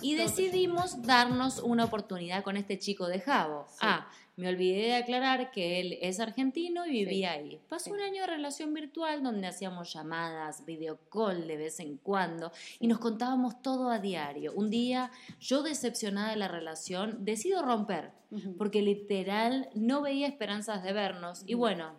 Y 0.00 0.14
decidimos 0.14 1.02
darnos 1.02 1.58
una 1.58 1.84
oportunidad 1.84 2.42
con 2.44 2.56
este 2.56 2.78
chico 2.78 3.08
de 3.08 3.20
Jabo. 3.20 3.66
Sí. 3.70 3.78
Ah, 3.82 4.06
me 4.38 4.48
olvidé 4.48 4.82
de 4.86 4.94
aclarar 4.94 5.50
que 5.50 5.80
él 5.80 5.98
es 6.00 6.20
argentino 6.20 6.86
y 6.86 6.90
vivía 6.92 7.32
ahí. 7.32 7.60
Pasó 7.68 7.86
Sí. 7.86 7.90
un 7.90 8.00
año 8.00 8.20
de 8.22 8.28
relación 8.28 8.72
virtual 8.72 9.22
donde 9.22 9.48
hacíamos 9.48 9.92
llamadas, 9.92 10.64
video 10.64 10.96
call 11.10 11.48
de 11.48 11.56
vez 11.56 11.80
en 11.80 11.96
cuando 11.96 12.52
y 12.78 12.86
nos 12.86 13.00
contábamos 13.00 13.60
todo 13.62 13.90
a 13.90 13.98
diario. 13.98 14.52
Un 14.54 14.70
día, 14.70 15.10
yo 15.40 15.62
decepcionada 15.64 16.30
de 16.30 16.36
la 16.36 16.46
relación, 16.46 17.24
decido 17.24 17.62
romper 17.62 18.12
porque 18.56 18.80
literal 18.80 19.70
no 19.74 20.02
veía 20.02 20.28
esperanzas 20.28 20.84
de 20.84 20.92
vernos. 20.92 21.42
Y 21.46 21.54
bueno, 21.54 21.98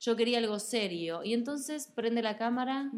yo 0.00 0.16
quería 0.16 0.38
algo 0.38 0.58
serio. 0.58 1.22
Y 1.22 1.32
entonces 1.32 1.86
prende 1.86 2.22
la 2.22 2.36
cámara 2.36 2.90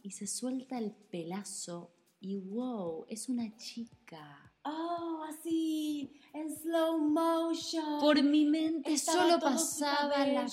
y 0.00 0.12
se 0.12 0.26
suelta 0.28 0.78
el 0.78 0.92
pelazo 0.92 1.90
y 2.20 2.36
wow, 2.36 3.04
es 3.08 3.28
una 3.28 3.56
chica. 3.56 4.43
Oh, 4.64 5.24
así, 5.28 6.10
en 6.32 6.50
slow 6.56 6.98
motion. 6.98 8.00
Por 8.00 8.22
mi 8.22 8.46
mente 8.46 8.92
Estaba 8.92 9.22
solo 9.22 9.40
pasaba 9.40 10.26
la... 10.26 10.48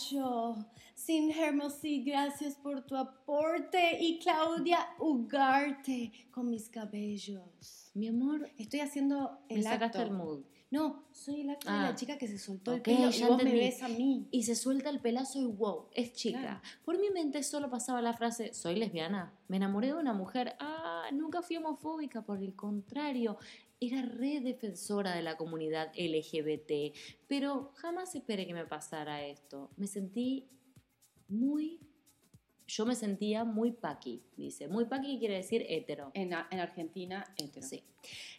Sin 0.96 1.32
Hermosi, 1.32 2.04
gracias 2.04 2.56
por 2.56 2.82
tu 2.86 2.96
aporte. 2.96 3.98
Y 4.04 4.20
Claudia 4.20 4.80
Ugarte 5.00 6.12
con 6.30 6.50
mis 6.50 6.70
cabellos. 6.70 7.90
Mi 7.96 8.08
amor, 8.10 8.50
Estoy 8.58 8.82
haciendo 8.82 9.40
el 9.50 9.58
me 9.58 9.64
sacaste 9.64 9.98
acto. 9.98 10.02
el 10.12 10.18
mood. 10.18 10.42
No, 10.70 11.04
soy 11.12 11.42
el 11.42 11.50
acto 11.50 11.70
de 11.70 11.76
Ah. 11.76 11.82
la 11.90 11.96
chica 11.96 12.18
que 12.18 12.28
se 12.28 12.38
soltó 12.38 12.72
Ok, 12.72 12.78
el 12.78 12.82
pelo 12.84 13.10
y 13.12 13.24
vos 13.24 13.44
me 13.44 13.52
ves 13.52 13.82
a 13.84 13.90
mí. 13.90 14.28
Y 14.32 14.44
se 14.44 14.56
suelta 14.56 14.90
el 14.90 15.00
pelazo 15.02 15.40
y 15.42 15.46
wow, 15.46 15.88
es 15.94 16.14
chica. 16.14 16.40
Claro. 16.40 16.62
Por 16.86 16.98
mi 17.00 17.10
mente 17.10 17.44
solo 17.44 17.70
pasaba 17.70 18.02
la 18.02 18.14
frase, 18.14 18.54
soy 18.54 18.76
lesbiana, 18.76 19.34
me 19.50 19.58
enamoré 19.58 19.88
de 19.88 19.96
una 19.96 20.14
mujer. 20.14 20.56
Ah, 20.60 21.06
nunca 21.12 21.42
fui 21.42 21.58
homofóbica, 21.58 22.22
por 22.22 22.42
el 22.42 22.56
contrario, 22.56 23.38
era 23.82 24.04
re 24.04 24.42
defensora 24.42 25.16
de 25.16 25.24
la 25.24 25.36
comunidad 25.36 25.92
LGBT. 25.98 26.96
Pero 27.28 27.72
jamás 27.76 28.14
esperé 28.16 28.46
que 28.46 28.54
me 28.54 28.66
pasara 28.66 29.26
esto. 29.26 29.72
Me 29.76 29.88
sentí 29.88 30.48
muy... 31.28 31.80
Yo 32.68 32.86
me 32.86 32.96
sentía 32.96 33.44
muy 33.44 33.72
paqui, 33.74 34.24
dice. 34.38 34.68
Muy 34.70 34.86
paqui 34.86 35.20
quiere 35.20 35.36
decir 35.36 35.66
hetero. 35.68 36.12
En, 36.14 36.32
en 36.32 36.60
Argentina, 36.60 37.26
hetero. 37.36 37.68
Sí. 37.68 37.84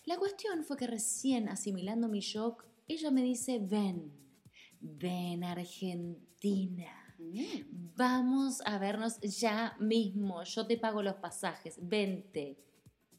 La 0.06 0.16
cuestión 0.16 0.64
fue 0.64 0.76
que 0.76 0.86
recién 0.86 1.48
asimilando 1.48 2.08
mi 2.08 2.20
shock, 2.20 2.64
ella 2.88 3.10
me 3.10 3.22
dice, 3.22 3.58
ven, 3.58 4.10
ven 4.80 5.44
Argentina. 5.44 7.14
Mm. 7.18 7.94
Vamos 7.96 8.62
a 8.64 8.78
vernos 8.78 9.20
ya 9.20 9.76
mismo. 9.80 10.44
Yo 10.44 10.66
te 10.66 10.78
pago 10.78 11.02
los 11.02 11.16
pasajes. 11.16 11.76
Vente. 11.80 12.56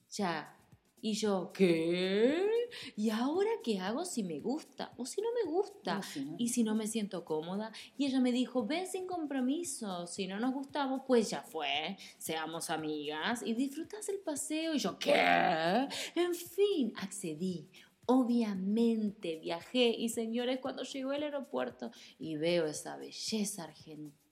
Ya. 0.09 0.57
Y 1.05 1.15
yo, 1.15 1.51
¿qué? 1.53 2.49
¿Y 2.95 3.09
ahora 3.09 3.49
qué 3.61 3.77
hago 3.77 4.05
si 4.05 4.23
me 4.23 4.39
gusta 4.39 4.93
o 4.95 5.05
si 5.05 5.21
no 5.21 5.27
me 5.33 5.51
gusta? 5.51 5.95
No, 5.95 6.01
sí, 6.01 6.23
¿no? 6.23 6.35
Y 6.39 6.47
si 6.47 6.63
no 6.63 6.75
me 6.75 6.87
siento 6.87 7.25
cómoda. 7.25 7.73
Y 7.97 8.05
ella 8.05 8.21
me 8.21 8.31
dijo, 8.31 8.65
ven 8.65 8.87
sin 8.87 9.05
compromiso. 9.05 10.07
Si 10.07 10.27
no 10.27 10.39
nos 10.39 10.53
gustamos, 10.53 11.01
pues 11.05 11.29
ya 11.29 11.43
fue. 11.43 11.97
Seamos 12.17 12.69
amigas 12.69 13.43
y 13.45 13.53
disfrutas 13.53 14.07
el 14.07 14.19
paseo. 14.19 14.75
Y 14.75 14.79
yo, 14.79 14.97
¿qué? 14.97 15.89
En 16.15 16.33
fin, 16.33 16.93
accedí. 16.95 17.67
Obviamente 18.05 19.39
viajé 19.39 19.89
y 19.89 20.07
señores, 20.07 20.59
cuando 20.61 20.83
llegó 20.83 21.11
al 21.11 21.23
aeropuerto 21.23 21.91
y 22.17 22.37
veo 22.37 22.65
esa 22.65 22.95
belleza 22.95 23.65
argentina, 23.65 24.22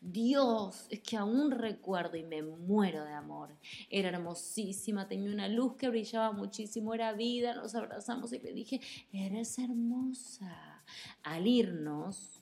Dios, 0.00 0.86
es 0.90 1.00
que 1.00 1.16
aún 1.16 1.50
recuerdo 1.50 2.16
y 2.16 2.22
me 2.22 2.42
muero 2.42 3.04
de 3.04 3.12
amor. 3.12 3.56
Era 3.90 4.10
hermosísima, 4.10 5.08
tenía 5.08 5.32
una 5.32 5.48
luz 5.48 5.76
que 5.76 5.88
brillaba 5.88 6.32
muchísimo, 6.32 6.94
era 6.94 7.12
vida, 7.12 7.54
nos 7.54 7.74
abrazamos 7.74 8.32
y 8.32 8.38
le 8.38 8.52
dije, 8.52 8.80
eres 9.12 9.58
hermosa. 9.58 10.84
Al 11.22 11.46
irnos, 11.46 12.41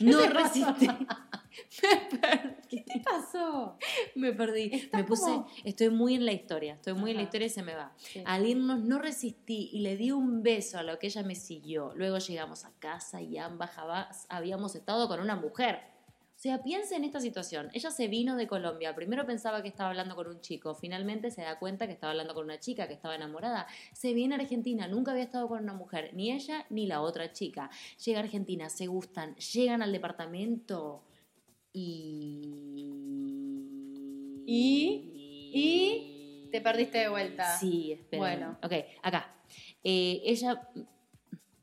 no 0.00 0.26
resistí. 0.28 0.88
Me 1.82 2.18
perdí. 2.18 2.54
¿Qué 2.68 2.80
te 2.82 3.00
pasó? 3.00 3.78
Me 4.14 4.32
perdí. 4.32 4.90
Me 4.92 5.04
puse, 5.04 5.22
como- 5.24 5.46
estoy 5.64 5.88
muy 5.90 6.14
en 6.14 6.26
la 6.26 6.32
historia, 6.32 6.74
estoy 6.74 6.92
muy 6.94 7.12
en 7.12 7.16
la 7.16 7.22
historia 7.22 7.46
y 7.46 7.50
se 7.50 7.62
me 7.62 7.74
va. 7.74 7.92
Sí. 7.96 8.22
Al 8.26 8.46
irnos 8.46 8.80
no 8.80 8.98
resistí 8.98 9.70
y 9.72 9.78
le 9.80 9.96
di 9.96 10.10
un 10.12 10.42
beso 10.42 10.78
a 10.78 10.82
lo 10.82 10.98
que 10.98 11.06
ella 11.06 11.22
me 11.22 11.34
siguió. 11.34 11.92
Luego 11.94 12.18
llegamos 12.18 12.64
a 12.66 12.72
casa 12.78 13.22
y 13.22 13.38
ambas 13.38 13.70
habíamos 14.28 14.74
estado 14.74 15.08
con 15.08 15.20
una 15.20 15.36
mujer. 15.36 15.80
O 16.36 16.38
sea, 16.38 16.62
piensa 16.62 16.96
en 16.96 17.04
esta 17.04 17.18
situación. 17.18 17.70
Ella 17.72 17.90
se 17.90 18.08
vino 18.08 18.36
de 18.36 18.46
Colombia. 18.46 18.94
Primero 18.94 19.24
pensaba 19.24 19.62
que 19.62 19.68
estaba 19.68 19.88
hablando 19.88 20.14
con 20.14 20.26
un 20.26 20.42
chico. 20.42 20.74
Finalmente 20.74 21.30
se 21.30 21.40
da 21.40 21.58
cuenta 21.58 21.86
que 21.86 21.94
estaba 21.94 22.10
hablando 22.10 22.34
con 22.34 22.44
una 22.44 22.60
chica, 22.60 22.86
que 22.86 22.92
estaba 22.92 23.14
enamorada. 23.14 23.66
Se 23.94 24.12
viene 24.12 24.34
a 24.34 24.38
Argentina. 24.38 24.86
Nunca 24.86 25.12
había 25.12 25.24
estado 25.24 25.48
con 25.48 25.62
una 25.62 25.72
mujer. 25.72 26.10
Ni 26.12 26.30
ella 26.32 26.66
ni 26.68 26.86
la 26.86 27.00
otra 27.00 27.32
chica. 27.32 27.70
Llega 28.04 28.20
a 28.20 28.22
Argentina, 28.22 28.68
se 28.68 28.86
gustan. 28.86 29.34
Llegan 29.36 29.80
al 29.80 29.92
departamento 29.92 31.02
y... 31.72 32.84
Y- 34.46 35.12
y 35.54 36.48
te 36.52 36.60
perdiste 36.60 36.98
de 36.98 37.08
vuelta. 37.08 37.56
Sí, 37.58 37.92
espera. 37.92 38.20
Bueno. 38.20 38.58
Ok, 38.62 38.72
acá. 39.02 39.34
Eh, 39.82 40.20
ella, 40.24 40.68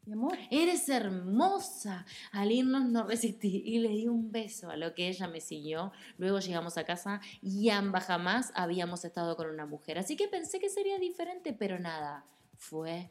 Mi 0.05 0.13
amor. 0.13 0.37
eres 0.51 0.89
hermosa. 0.89 2.05
Al 2.31 2.51
irnos 2.51 2.85
no 2.85 3.03
resistí 3.03 3.63
y 3.65 3.79
le 3.79 3.89
di 3.89 4.07
un 4.07 4.31
beso 4.31 4.69
a 4.69 4.75
lo 4.75 4.93
que 4.93 5.07
ella 5.07 5.27
me 5.27 5.39
siguió. 5.39 5.91
Luego 6.17 6.39
llegamos 6.39 6.77
a 6.77 6.83
casa 6.83 7.21
y 7.41 7.69
ambas 7.69 8.05
jamás 8.05 8.51
habíamos 8.55 9.05
estado 9.05 9.37
con 9.37 9.47
una 9.49 9.65
mujer. 9.65 9.97
Así 9.97 10.15
que 10.15 10.27
pensé 10.27 10.59
que 10.59 10.69
sería 10.69 10.99
diferente, 10.99 11.53
pero 11.53 11.79
nada. 11.79 12.25
Fue 12.57 13.09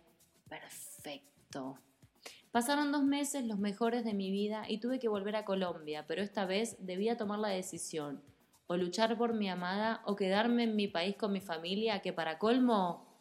perfecto. 0.49 1.79
Pasaron 2.51 2.93
dos 2.93 3.03
meses, 3.03 3.47
los 3.47 3.59
mejores 3.59 4.05
de 4.05 4.13
mi 4.13 4.31
vida, 4.31 4.65
y 4.69 4.77
tuve 4.77 4.99
que 4.99 5.09
volver 5.09 5.37
a 5.37 5.47
Colombia, 5.47 6.05
pero 6.07 6.21
esta 6.21 6.45
vez 6.45 6.77
debía 6.81 7.17
tomar 7.17 7.39
la 7.39 7.49
decisión, 7.49 8.23
o 8.67 8.77
luchar 8.77 9.17
por 9.17 9.33
mi 9.33 9.49
amada, 9.49 10.03
o 10.05 10.17
quedarme 10.17 10.65
en 10.65 10.77
mi 10.77 10.87
país 10.87 11.17
con 11.17 11.33
mi 11.33 11.41
familia, 11.41 12.03
que 12.03 12.13
para 12.13 12.39
colmo 12.39 13.12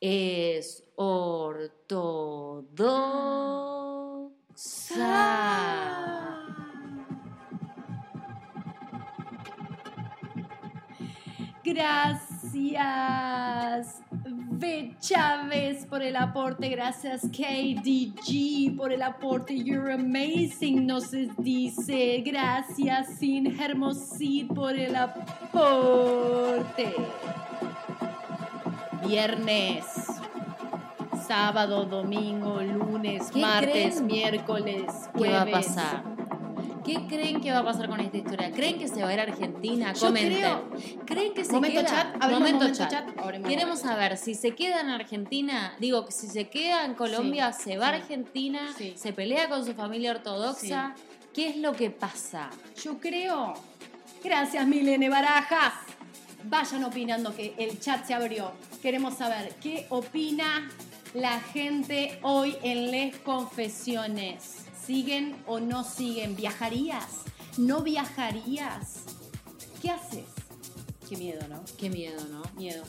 es 0.00 0.82
ortodoxa. 0.96 1.86
Gracias, 11.64 12.32
V. 14.24 14.96
Chávez, 15.00 15.84
por 15.86 16.00
el 16.00 16.14
aporte. 16.14 16.68
Gracias, 16.68 17.22
KDG, 17.22 18.76
por 18.76 18.92
el 18.92 19.02
aporte. 19.02 19.56
You're 19.56 19.92
amazing, 19.92 20.86
nos 20.86 21.10
dice. 21.38 22.22
Gracias, 22.24 23.18
Sin 23.18 23.60
Hermosid, 23.60 24.46
por 24.54 24.76
el 24.76 24.94
aporte. 24.94 26.94
Viernes, 29.08 29.84
sábado, 31.26 31.84
domingo, 31.84 32.60
lunes, 32.60 33.30
¿Qué 33.32 33.40
martes, 33.40 33.72
creen 33.96 34.06
miércoles, 34.06 34.84
¿Qué 35.16 35.30
va 35.30 35.42
a 35.42 35.44
jueves. 35.44 35.66
pasar? 35.66 36.02
¿Qué 36.84 37.06
creen 37.08 37.40
que 37.40 37.50
va 37.52 37.58
a 37.60 37.64
pasar 37.64 37.88
con 37.88 37.98
esta 38.00 38.16
historia? 38.16 38.50
¿Creen 38.52 38.78
que 38.78 38.86
se 38.88 39.02
va 39.02 39.08
a 39.08 39.14
ir 39.14 39.20
a 39.20 39.24
Argentina? 39.24 39.92
Yo 39.92 40.06
Comenten. 40.06 40.38
creo- 40.38 40.70
¿Creen 41.04 41.34
que 41.34 41.44
se 41.44 41.52
Momento 41.52 41.80
queda? 41.80 41.88
chat, 41.90 42.16
momento, 42.16 42.40
momento 42.64 42.86
chat. 42.88 43.04
Queremos 43.46 43.80
saber 43.80 44.16
si 44.16 44.34
se 44.34 44.54
queda 44.54 44.80
en 44.80 44.90
Argentina, 44.90 45.74
digo, 45.80 46.06
si 46.10 46.28
se 46.28 46.48
queda 46.48 46.84
en 46.84 46.94
Colombia, 46.94 47.52
Sí, 47.52 47.70
se 47.70 47.78
va 47.78 47.86
a 47.88 47.94
Argentina, 47.94 48.60
sí. 48.76 48.92
se 48.96 49.12
pelea 49.12 49.48
con 49.48 49.64
su 49.64 49.74
familia 49.74 50.12
ortodoxa. 50.12 50.94
¿Qué 51.34 51.48
es 51.48 51.56
lo 51.56 51.72
que 51.72 51.90
pasa? 51.90 52.50
Yo 52.82 52.98
creo. 52.98 53.54
Gracias, 54.22 54.66
Milene 54.66 55.08
Barajas. 55.08 55.74
Vayan 56.48 56.84
opinando 56.84 57.34
que 57.34 57.54
el 57.58 57.80
chat 57.80 58.06
se 58.06 58.14
abrió. 58.14 58.52
Queremos 58.80 59.14
saber 59.14 59.56
qué 59.56 59.86
opina 59.90 60.70
la 61.12 61.40
gente 61.40 62.20
hoy 62.22 62.56
en 62.62 62.92
Les 62.92 63.16
Confesiones. 63.16 64.58
¿Siguen 64.84 65.42
o 65.46 65.58
no 65.58 65.82
siguen? 65.82 66.36
¿Viajarías? 66.36 67.22
¿No 67.58 67.82
viajarías? 67.82 69.00
¿Qué 69.82 69.90
haces? 69.90 70.26
Qué 71.08 71.16
miedo, 71.16 71.48
¿no? 71.48 71.64
Qué 71.76 71.90
miedo, 71.90 72.24
¿no? 72.26 72.42
Miedo. 72.54 72.84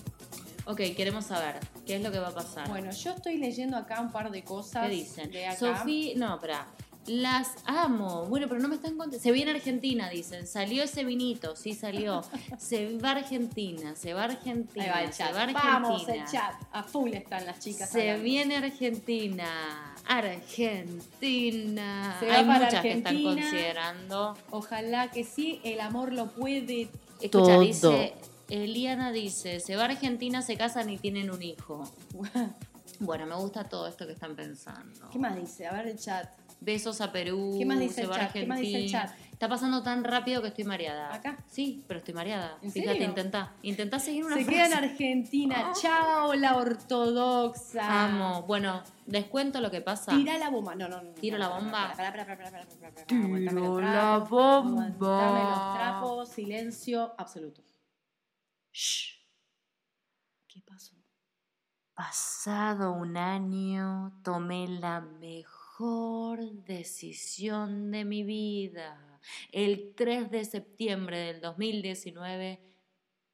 Ok, 0.66 0.82
queremos 0.96 1.26
saber 1.26 1.60
qué 1.88 1.96
es 1.96 2.04
lo 2.04 2.12
que 2.12 2.20
va 2.20 2.28
a 2.28 2.36
pasar. 2.36 2.68
Bueno, 2.70 2.92
yo 2.92 3.12
estoy 3.14 3.38
leyendo 3.38 3.76
acá 3.76 4.02
un 4.02 4.12
par 4.12 4.30
de 4.30 4.44
cosas. 4.44 4.88
¿Qué 4.88 4.94
dicen? 4.94 5.32
De 5.32 5.48
acá. 5.48 5.58
Sofía, 5.58 6.14
no, 6.16 6.36
espera. 6.36 6.68
Las 7.08 7.52
amo. 7.66 8.26
Bueno, 8.26 8.48
pero 8.50 8.60
no 8.60 8.68
me 8.68 8.76
están 8.76 8.98
contando. 8.98 9.18
Se 9.18 9.32
viene 9.32 9.52
a 9.52 9.56
Argentina, 9.56 10.10
dicen. 10.10 10.46
Salió 10.46 10.84
ese 10.84 11.06
vinito, 11.06 11.56
sí 11.56 11.74
salió. 11.74 12.22
Se 12.58 12.98
va 12.98 13.10
a 13.10 13.12
Argentina, 13.18 13.96
se 13.96 14.14
va 14.14 14.24
a 14.24 14.26
Argentina. 14.26 14.84
Ahí 14.84 14.90
va 14.92 15.04
el 15.04 15.14
se 15.14 15.20
chat. 15.24 15.34
va 15.34 15.40
a 15.40 15.44
Argentina. 15.44 15.80
Vamos, 15.80 16.08
el 16.10 16.26
chat. 16.26 16.54
A 16.72 16.84
full 16.84 17.14
están 17.14 17.46
las 17.46 17.60
chicas. 17.60 17.90
Se 17.90 18.02
hablando. 18.02 18.24
viene 18.24 18.56
a 18.56 18.60
Argentina. 18.60 19.96
Argentina. 20.06 22.18
Se 22.20 22.28
va 22.28 22.36
Hay 22.38 22.46
para 22.46 22.66
muchas 22.66 22.82
que 22.82 22.92
están 22.92 23.16
Argentina. 23.16 23.42
considerando. 23.42 24.38
Ojalá 24.52 25.12
que 25.12 25.24
sí, 25.24 25.60
el 25.64 25.80
amor 25.82 26.14
lo 26.14 26.28
puede 26.28 26.90
Escucha, 27.22 27.30
Todo. 27.30 27.62
dice. 27.62 28.14
Eliana 28.50 29.12
dice: 29.12 29.60
Se 29.60 29.76
va 29.76 29.84
a 29.84 29.86
Argentina, 29.86 30.42
se 30.42 30.56
casan 30.58 30.90
y 30.90 30.98
tienen 30.98 31.32
un 31.32 31.42
hijo. 31.42 31.84
Bueno, 33.00 33.28
me 33.28 33.36
gusta 33.36 33.64
todo 33.66 33.86
esto 33.88 34.08
que 34.08 34.14
están 34.14 34.36
pensando. 34.36 35.10
¿Qué 35.12 35.20
más 35.20 35.36
dice? 35.36 35.68
A 35.68 35.74
ver 35.74 35.88
el 35.88 36.00
chat. 36.00 36.28
Besos 36.60 37.02
a 37.02 37.12
Perú. 37.12 37.56
¿Qué 37.58 37.66
más 37.66 37.80
dice 37.80 37.94
se 37.96 38.02
el 38.04 38.10
chat? 38.10 38.32
¿Qué 38.32 38.46
más 38.46 38.60
dice 38.60 38.78
el 38.78 38.84
Argentina. 38.86 39.06
chat? 39.08 39.28
Está 39.32 39.48
pasando 39.48 39.84
tan 39.84 40.04
rápido 40.04 40.42
que 40.42 40.48
estoy 40.48 40.64
mareada. 40.64 41.14
¿Acá? 41.14 41.38
Sí, 41.48 41.84
pero 41.88 42.00
estoy 42.00 42.16
mareada. 42.16 42.58
¿En 42.64 42.72
Fíjate, 42.72 42.94
serio? 42.94 43.08
intentá. 43.10 43.54
Intentá 43.62 44.00
seguir 44.00 44.26
una 44.26 44.36
Se 44.36 44.44
frase. 44.44 44.58
queda 44.58 44.66
en 44.66 44.74
Argentina. 44.84 45.72
Chao, 45.82 46.34
la 46.34 46.58
ortodoxa. 46.58 48.06
Amo. 48.06 48.42
Bueno, 48.48 48.82
les 49.06 49.26
cuento 49.26 49.62
lo 49.62 49.70
que 49.70 49.82
pasa. 49.82 50.12
Tira 50.14 50.40
la 50.40 50.50
bomba. 50.50 50.74
No, 50.74 50.88
no, 50.90 51.04
no. 51.04 51.12
Tiro 51.12 51.38
la 51.38 51.50
bomba. 51.50 51.94
Tiro 53.06 53.82
la 53.82 54.18
bomba. 54.28 54.86
Aguantame 54.86 55.44
los 55.50 55.74
trapos. 55.76 56.30
Silencio 56.30 57.14
absoluto. 57.18 57.62
Shh. 58.74 59.18
¿Qué 60.48 60.62
pasó? 60.66 60.96
Pasado 61.94 62.92
un 62.94 63.18
año, 63.18 64.20
tomé 64.24 64.68
la 64.68 65.02
mejor 65.02 65.57
decisión 66.66 67.92
de 67.92 68.04
mi 68.04 68.24
vida. 68.24 69.20
El 69.52 69.94
3 69.96 70.32
de 70.32 70.44
septiembre 70.46 71.20
del 71.20 71.42
2019 71.42 72.60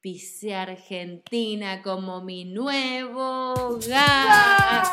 pisé 0.02 0.54
Argentina 0.54 1.82
como 1.82 2.22
mi 2.22 2.44
nuevo 2.44 3.54
hogar. 3.54 4.84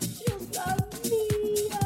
Yo 0.00 0.38
sabía. 0.52 1.80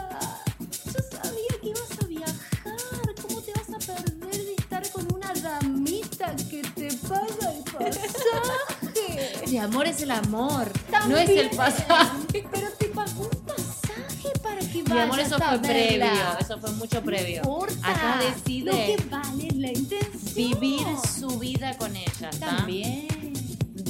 Yo 0.85 1.01
sabía 1.11 1.61
que 1.63 1.69
ibas 1.69 2.03
a 2.03 2.07
viajar. 2.07 3.15
¿Cómo 3.23 3.41
te 3.41 3.53
vas 3.53 3.71
a 3.71 3.79
perder 3.79 4.45
de 4.45 4.53
estar 4.53 4.91
con 4.91 5.15
una 5.15 5.33
damita 5.33 6.37
que 6.51 6.61
te 6.61 6.89
paga 7.09 7.53
el 7.55 7.65
pasaje? 7.65 9.47
Mi 9.49 9.59
amor 9.59 9.87
es 9.87 10.03
el 10.03 10.11
amor, 10.11 10.71
no 11.09 11.17
es 11.17 11.31
el 11.31 11.51
pasaje. 11.51 12.47
Pero 12.53 12.70
Mi 14.93 14.99
amor, 15.01 15.21
eso 15.21 15.39
fue 15.39 15.59
previo, 15.61 16.07
eso 16.41 16.59
fue 16.59 16.73
mucho 16.73 17.03
previo. 17.03 17.43
No 17.45 17.51
importa. 17.61 17.91
Acá 17.91 18.17
Lo 18.17 18.25
decide 18.31 18.71
que 18.97 19.05
vale 19.09 19.49
la 19.55 19.69
intención. 19.73 20.35
vivir 20.35 20.87
su 21.19 21.39
vida 21.39 21.77
con 21.79 21.95
ella, 21.97 22.31
¿está? 22.31 22.57
También. 22.57 23.07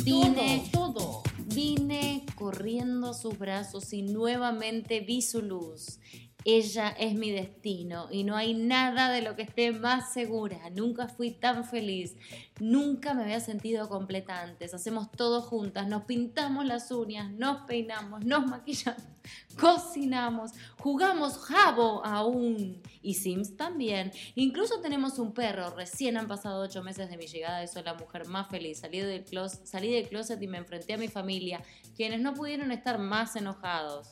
Vine, 0.05 0.69
Todo, 0.73 0.91
todo. 0.93 1.23
vine 1.47 2.25
corriendo 2.37 3.11
a 3.11 3.15
sus 3.15 3.39
brazos 3.39 3.93
y 3.93 4.03
nuevamente 4.03 5.01
vi 5.01 5.23
su 5.23 5.43
luz. 5.43 5.99
Ella 6.45 6.89
es 6.99 7.15
mi 7.15 7.31
destino 7.31 8.09
y 8.11 8.25
no 8.25 8.35
hay 8.35 8.55
nada 8.55 9.11
de 9.11 9.21
lo 9.21 9.37
que 9.37 9.43
esté 9.43 9.73
más 9.73 10.13
segura. 10.13 10.71
Nunca 10.71 11.07
fui 11.07 11.33
tan 11.33 11.65
feliz. 11.65 12.17
Nunca 12.59 13.13
me 13.13 13.25
había 13.25 13.41
sentido 13.41 13.89
completa 13.91 14.41
antes. 14.41 14.73
Hacemos 14.73 15.11
todo 15.13 15.43
juntas. 15.43 15.87
Nos 15.87 16.05
pintamos 16.05 16.65
las 16.65 16.91
uñas, 16.91 17.31
nos 17.33 17.67
peinamos, 17.67 18.25
nos 18.25 18.47
maquillamos, 18.47 19.03
cocinamos, 19.61 20.53
jugamos 20.79 21.37
jabo 21.39 22.05
aún 22.07 22.81
y 23.03 23.15
Sims 23.15 23.57
también. 23.57 24.11
Incluso 24.35 24.81
tenemos 24.81 25.19
un 25.19 25.33
perro. 25.33 25.75
Recién 25.77 26.17
han 26.17 26.27
pasado 26.27 26.63
ocho 26.63 26.83
meses 26.83 27.11
de 27.11 27.19
mi 27.19 27.27
llegada 27.27 27.63
y 27.63 27.69
soy 27.69 27.83
la 27.83 27.95
mujer 27.95 28.27
más 28.27 28.49
feliz. 28.49 28.79
Salí 28.79 29.01
del, 29.01 29.25
closet, 29.25 29.67
salí 29.67 29.93
del 29.93 30.09
closet 30.09 30.41
y 30.41 30.47
me 30.47 30.57
enfrenté 30.57 30.95
a 30.95 30.99
mi 30.99 31.09
familia, 31.09 31.63
quienes 31.97 32.21
no 32.21 32.33
pudieron 32.33 32.73
estar 32.73 32.99
más 32.99 33.37
enojados. 33.37 34.09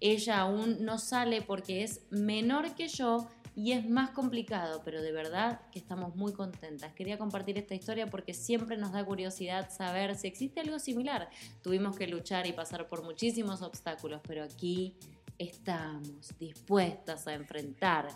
Ella 0.00 0.40
aún 0.40 0.84
no 0.84 0.98
sale 0.98 1.42
porque 1.42 1.82
es 1.82 2.02
menor 2.10 2.74
que 2.74 2.88
yo 2.88 3.28
y 3.58 3.72
es 3.72 3.88
más 3.88 4.10
complicado, 4.10 4.82
pero 4.84 5.02
de 5.02 5.10
verdad 5.10 5.60
que 5.72 5.80
estamos 5.80 6.14
muy 6.14 6.32
contentas. 6.32 6.92
Quería 6.92 7.18
compartir 7.18 7.58
esta 7.58 7.74
historia 7.74 8.06
porque 8.06 8.32
siempre 8.32 8.76
nos 8.76 8.92
da 8.92 9.04
curiosidad 9.04 9.68
saber 9.70 10.14
si 10.14 10.28
existe 10.28 10.60
algo 10.60 10.78
similar. 10.78 11.28
Tuvimos 11.60 11.96
que 11.96 12.06
luchar 12.06 12.46
y 12.46 12.52
pasar 12.52 12.88
por 12.88 13.02
muchísimos 13.02 13.60
obstáculos, 13.62 14.20
pero 14.24 14.44
aquí 14.44 14.94
estamos 15.38 16.38
dispuestas 16.38 17.26
a 17.26 17.34
enfrentar 17.34 18.08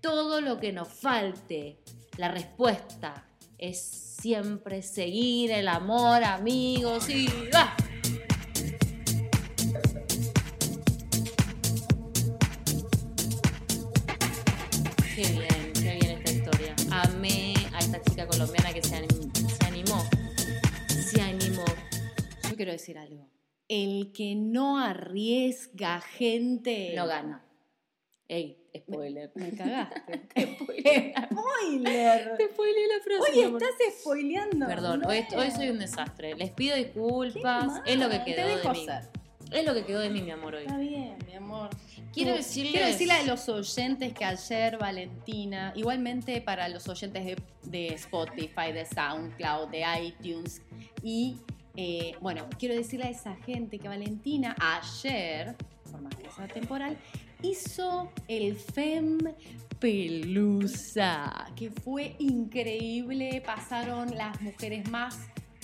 todo 0.00 0.40
lo 0.40 0.60
que 0.60 0.72
nos 0.72 0.86
falte. 0.86 1.78
La 2.16 2.28
respuesta 2.28 3.26
es 3.58 3.80
siempre 3.80 4.82
seguir 4.82 5.50
el 5.50 5.66
amor, 5.66 6.22
amigos, 6.22 7.08
y 7.08 7.28
¡ah! 7.52 7.76
Qué 15.20 15.32
bien, 15.32 15.72
qué 15.74 15.98
bien 16.00 16.18
esta 16.18 16.30
historia. 16.30 16.76
Amé 16.92 17.54
a 17.74 17.78
esta 17.80 18.00
chica 18.02 18.24
colombiana 18.28 18.72
que 18.72 18.80
se, 18.84 18.94
anim- 19.02 19.32
se 19.34 19.66
animó. 19.66 20.00
Se 20.88 21.20
animó. 21.20 21.64
Yo 22.48 22.54
quiero 22.54 22.70
decir 22.70 22.96
algo. 22.98 23.28
El 23.66 24.12
que 24.12 24.36
no 24.36 24.78
arriesga 24.78 26.00
gente. 26.00 26.92
No 26.94 27.08
gana. 27.08 27.44
Ey, 28.28 28.62
spoiler. 28.76 29.32
Me 29.34 29.50
cagaste. 29.56 30.28
Spoiler. 30.54 31.14
¡Spoiler! 31.32 32.36
Te 32.36 32.46
spoileé 32.50 32.86
la 32.86 33.02
frase. 33.02 33.32
Oye, 33.32 33.44
estás 33.46 33.70
spoileando. 34.00 34.66
Perdón, 34.68 35.00
No 35.00 35.08
hoy, 35.08 35.50
soy 35.50 35.70
un 35.70 35.80
desastre. 35.80 36.36
Les 36.36 36.52
pido 36.52 36.76
disculpas. 36.76 37.82
Es 37.86 37.98
lo 37.98 38.08
que 38.08 38.18
Te 38.20 38.24
quedó 38.36 38.46
dejo 38.46 38.68
de 38.68 38.78
mí. 38.78 38.84
ser. 38.84 39.17
Es 39.50 39.64
lo 39.64 39.72
que 39.74 39.84
quedó 39.84 40.00
de 40.00 40.10
mí, 40.10 40.20
mi 40.22 40.30
amor, 40.30 40.54
hoy. 40.54 40.62
Está 40.64 40.76
bien, 40.78 41.16
mi 41.26 41.34
amor. 41.34 41.70
Quiero 42.12 42.34
decirles- 42.36 42.72
quiero 42.72 42.86
decirle 42.86 43.14
a 43.14 43.22
los 43.24 43.48
oyentes 43.48 44.12
que 44.12 44.24
ayer 44.24 44.76
Valentina, 44.78 45.72
igualmente 45.74 46.40
para 46.40 46.68
los 46.68 46.86
oyentes 46.88 47.24
de, 47.24 47.36
de 47.64 47.88
Spotify, 47.94 48.72
de 48.72 48.84
SoundCloud, 48.84 49.68
de 49.68 49.84
iTunes, 50.04 50.60
y 51.02 51.36
eh, 51.76 52.12
bueno, 52.20 52.46
quiero 52.58 52.74
decirle 52.74 53.06
a 53.06 53.10
esa 53.10 53.36
gente 53.36 53.78
que 53.78 53.88
Valentina 53.88 54.54
ayer, 54.60 55.54
por 55.90 56.02
más 56.02 56.14
que 56.16 56.28
sea 56.30 56.48
temporal, 56.48 56.98
hizo 57.42 58.10
el 58.26 58.56
FEM 58.56 59.18
Pelusa, 59.78 61.46
que 61.56 61.70
fue 61.70 62.16
increíble. 62.18 63.40
Pasaron 63.46 64.14
las 64.16 64.40
mujeres 64.40 64.90
más 64.90 65.18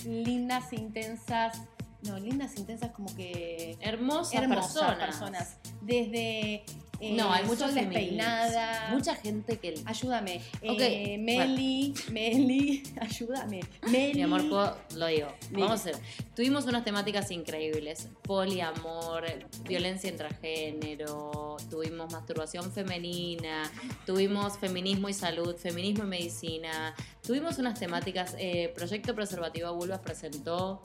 lindas, 0.05 0.71
e 0.71 0.77
intensas. 0.77 1.61
No, 2.07 2.19
lindas, 2.19 2.55
intensas 2.57 2.91
como 2.91 3.13
que 3.15 3.77
Hermosas, 3.81 4.33
hermosas 4.41 4.73
personas. 4.73 4.97
personas. 4.97 5.57
Desde 5.81 6.63
eh, 7.01 7.13
No, 7.15 7.31
hay 7.33 7.43
muchas 7.45 7.71
Sol 7.71 7.75
despeinada. 7.75 8.89
Mucha 8.91 9.15
gente 9.15 9.57
que. 9.57 9.75
Ayúdame. 9.85 10.41
Eh, 10.61 11.17
Meli, 11.17 11.93
Meli, 12.11 12.83
ayúdame. 13.01 13.61
Meli. 13.91 14.13
Mi 14.15 14.21
amor, 14.23 14.47
puedo- 14.47 14.77
lo 14.95 15.07
digo. 15.07 15.27
Vamos 15.51 15.71
a 15.71 15.73
hacer. 15.73 15.95
Tuvimos 16.35 16.65
unas 16.65 16.83
temáticas 16.85 17.31
increíbles: 17.31 18.07
poliamor, 18.23 19.25
violencia 19.67 20.09
intragénero, 20.09 21.57
tuvimos 21.69 22.11
masturbación 22.11 22.71
femenina, 22.71 23.63
tuvimos 24.05 24.57
feminismo 24.57 25.09
y 25.09 25.13
salud, 25.13 25.55
feminismo 25.57 26.03
y 26.05 26.07
medicina. 26.07 26.95
Tuvimos 27.25 27.57
unas 27.57 27.79
temáticas. 27.79 28.35
eh, 28.37 28.71
Proyecto 28.75 29.13
Preservativo 29.15 29.73
Vulvas 29.73 29.99
presentó 29.99 30.81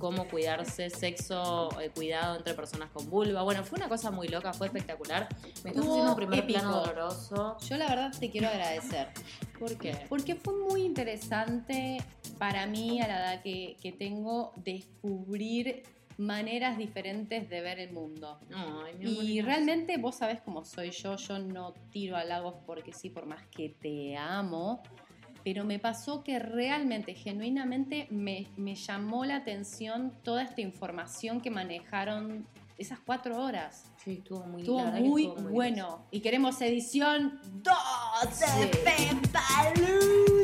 cómo 0.00 0.26
cuidarse, 0.26 0.90
sexo, 0.90 1.68
eh, 1.80 1.90
cuidado 1.94 2.36
entre 2.36 2.54
personas 2.54 2.90
con 2.90 3.08
vulva. 3.08 3.42
Bueno, 3.42 3.62
fue 3.62 3.78
una 3.78 3.88
cosa 3.88 4.10
muy 4.10 4.26
loca, 4.26 4.52
fue 4.52 4.66
espectacular. 4.66 5.28
Me 5.42 5.48
estás 5.50 5.66
Estuvo 5.66 5.90
haciendo 5.92 6.10
un 6.10 6.16
primer 6.16 6.38
épico. 6.40 6.58
plano 6.58 6.80
doloroso. 6.80 7.56
Yo 7.68 7.76
la 7.76 7.86
verdad 7.88 8.12
te 8.18 8.30
quiero 8.30 8.48
agradecer. 8.48 9.08
¿Por 9.58 9.76
qué? 9.78 9.96
Porque 10.08 10.34
fue 10.34 10.54
muy 10.54 10.82
interesante 10.82 12.02
para 12.38 12.66
mí, 12.66 13.00
a 13.00 13.06
la 13.06 13.18
edad 13.18 13.42
que, 13.42 13.76
que 13.80 13.92
tengo, 13.92 14.52
descubrir 14.56 15.84
maneras 16.16 16.76
diferentes 16.76 17.48
de 17.48 17.60
ver 17.60 17.78
el 17.78 17.92
mundo. 17.92 18.38
Ay, 18.54 18.94
mi 18.98 19.06
amor, 19.06 19.24
Y 19.24 19.40
realmente 19.42 19.96
vos 19.98 20.16
sabés 20.16 20.40
cómo 20.42 20.64
soy 20.64 20.90
yo, 20.90 21.16
yo 21.16 21.38
no 21.38 21.72
tiro 21.90 22.16
halagos 22.16 22.54
porque 22.66 22.92
sí, 22.92 23.08
por 23.10 23.26
más 23.26 23.46
que 23.48 23.70
te 23.70 24.16
amo, 24.16 24.82
pero 25.44 25.64
me 25.64 25.78
pasó 25.78 26.22
que 26.24 26.38
realmente, 26.38 27.14
genuinamente, 27.14 28.06
me, 28.10 28.46
me 28.56 28.74
llamó 28.74 29.24
la 29.24 29.36
atención 29.36 30.12
toda 30.22 30.42
esta 30.42 30.60
información 30.60 31.40
que 31.40 31.50
manejaron 31.50 32.46
esas 32.78 32.98
cuatro 32.98 33.42
horas. 33.42 33.84
Sí, 34.02 34.12
estuvo 34.22 34.40
muy 34.46 34.62
Estuvo 34.62 34.80
muy 34.86 35.24
estuvo 35.26 35.42
muy 35.42 35.52
bueno. 35.52 36.06
Y 36.10 36.20
queremos 36.20 36.60
edición 36.62 37.38
2 37.62 37.74
Sí. 38.32 38.44
de 38.60 38.68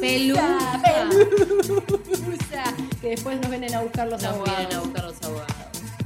Pelusa. 0.01 0.81
Pelusa. 0.83 2.65
Que 3.01 3.09
después 3.11 3.41
nos 3.41 3.49
vienen 3.51 3.75
a 3.75 3.81
buscar 3.83 4.09
los 4.09 4.23
Nos 4.23 4.33
abogados. 4.33 4.59
vienen 4.59 4.77
a 4.77 4.81
buscar 4.81 5.05
los 5.05 5.23
abogados. 5.23 5.55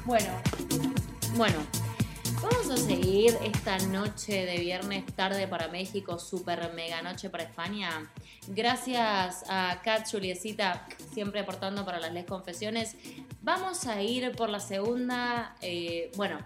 Bueno, 0.04 0.28
Bueno, 1.36 1.56
vamos 2.50 2.70
a 2.70 2.76
seguir 2.76 3.36
esta 3.44 3.78
noche 3.78 4.44
de 4.46 4.58
viernes 4.58 5.04
tarde 5.14 5.46
para 5.48 5.68
México, 5.68 6.18
super 6.18 6.72
mega 6.74 7.02
noche 7.02 7.30
para 7.30 7.44
España. 7.44 8.10
Gracias 8.48 9.44
a 9.48 9.80
Kat 9.82 10.06
Juliecita, 10.10 10.86
siempre 11.12 11.40
aportando 11.40 11.84
para 11.84 11.98
las 12.00 12.12
Les 12.12 12.24
Confesiones. 12.24 12.96
Vamos 13.42 13.86
a 13.86 14.02
ir 14.02 14.32
por 14.32 14.48
la 14.48 14.60
segunda, 14.60 15.54
eh, 15.62 16.10
bueno, 16.16 16.38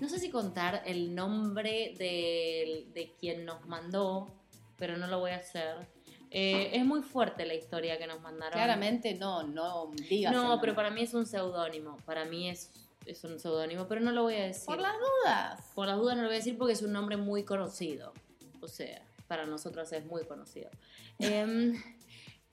no 0.00 0.08
sé 0.08 0.18
si 0.18 0.30
contar 0.30 0.82
el 0.86 1.14
nombre 1.14 1.94
del- 1.98 2.92
de, 2.92 3.14
quien 3.18 3.44
nos 3.44 3.64
mandó, 3.66 4.28
pero 4.76 4.96
no 4.96 5.06
lo 5.06 5.20
voy 5.20 5.30
a 5.32 5.36
hacer. 5.36 5.88
Eh, 6.30 6.70
es 6.72 6.84
muy 6.84 7.02
fuerte 7.02 7.46
la 7.46 7.54
historia 7.54 7.96
que 7.96 8.08
nos 8.08 8.20
mandaron. 8.20 8.54
claramente 8.54 9.14
no, 9.14 9.44
no 9.44 9.92
digas. 10.08 10.32
No, 10.32 10.42
nombre. 10.42 10.58
pero 10.62 10.74
para 10.74 10.90
mí 10.90 11.02
es 11.02 11.14
un 11.14 11.26
seudónimo. 11.26 11.96
Para 12.04 12.24
mí 12.24 12.48
es, 12.50 12.72
es 13.06 13.24
un 13.24 13.38
seudónimo, 13.38 13.86
pero 13.88 14.00
no 14.00 14.12
lo 14.12 14.22
voy 14.22 14.34
a 14.34 14.44
decir. 14.44 14.66
Por 14.66 14.80
las 14.80 14.94
dudas. 14.94 15.70
Por 15.74 15.86
las 15.86 15.96
dudas 15.96 16.16
no 16.16 16.22
lo 16.22 16.28
voy 16.28 16.36
a 16.36 16.38
decir 16.38 16.56
porque 16.56 16.72
es 16.72 16.82
un 16.82 16.92
nombre 16.92 17.16
muy 17.16 17.44
conocido. 17.44 18.12
O 18.60 18.68
sea, 18.68 19.02
para 19.26 19.46
nosotros 19.46 19.92
es 19.92 20.04
muy 20.06 20.24
conocido. 20.24 20.70
Em, 21.18 21.80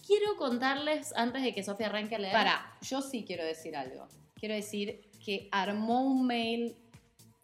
quiero 0.06 0.36
contarles, 0.38 1.14
antes 1.16 1.42
de 1.42 1.54
que 1.54 1.64
Sofía 1.64 1.88
arranque 1.88 2.16
a 2.16 2.20
leer. 2.20 2.34
Para, 2.34 2.78
yo 2.82 3.02
sí 3.02 3.24
quiero 3.26 3.44
decir 3.44 3.76
algo. 3.76 4.08
Quiero 4.36 4.56
decir 4.56 5.10
que 5.24 5.50
armó 5.52 6.04
un 6.04 6.28
mail 6.28 6.78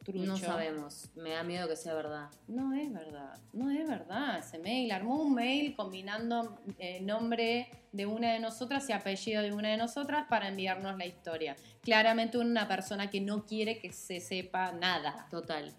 trucho. 0.08 0.26
No 0.26 0.38
sabemos. 0.38 1.10
Me 1.16 1.32
da 1.32 1.44
miedo 1.44 1.68
que 1.68 1.76
sea 1.76 1.94
verdad. 1.94 2.30
No 2.48 2.74
es 2.74 2.94
verdad, 2.94 3.38
no 3.52 3.70
es 3.70 3.86
verdad 3.86 4.40
ese 4.40 4.58
mail. 4.58 4.90
Armó 4.92 5.22
un 5.22 5.36
mail 5.36 5.76
combinando 5.76 6.58
eh, 6.80 7.02
nombre 7.02 7.70
de 7.92 8.06
una 8.06 8.32
de 8.32 8.40
nosotras 8.40 8.88
y 8.90 8.94
apellido 8.94 9.42
de 9.42 9.52
una 9.52 9.70
de 9.70 9.78
nosotras 9.78 10.26
para 10.30 10.48
enviarnos 10.48 10.98
la 10.98 11.06
historia. 11.06 11.58
Claramente 11.82 12.38
una 12.38 12.68
persona 12.70 13.10
que 13.10 13.20
no 13.20 13.46
quiere 13.46 13.80
que 13.80 13.92
se 13.92 14.22
sepa 14.22 14.72
nada. 14.72 15.28
Total. 15.30 15.76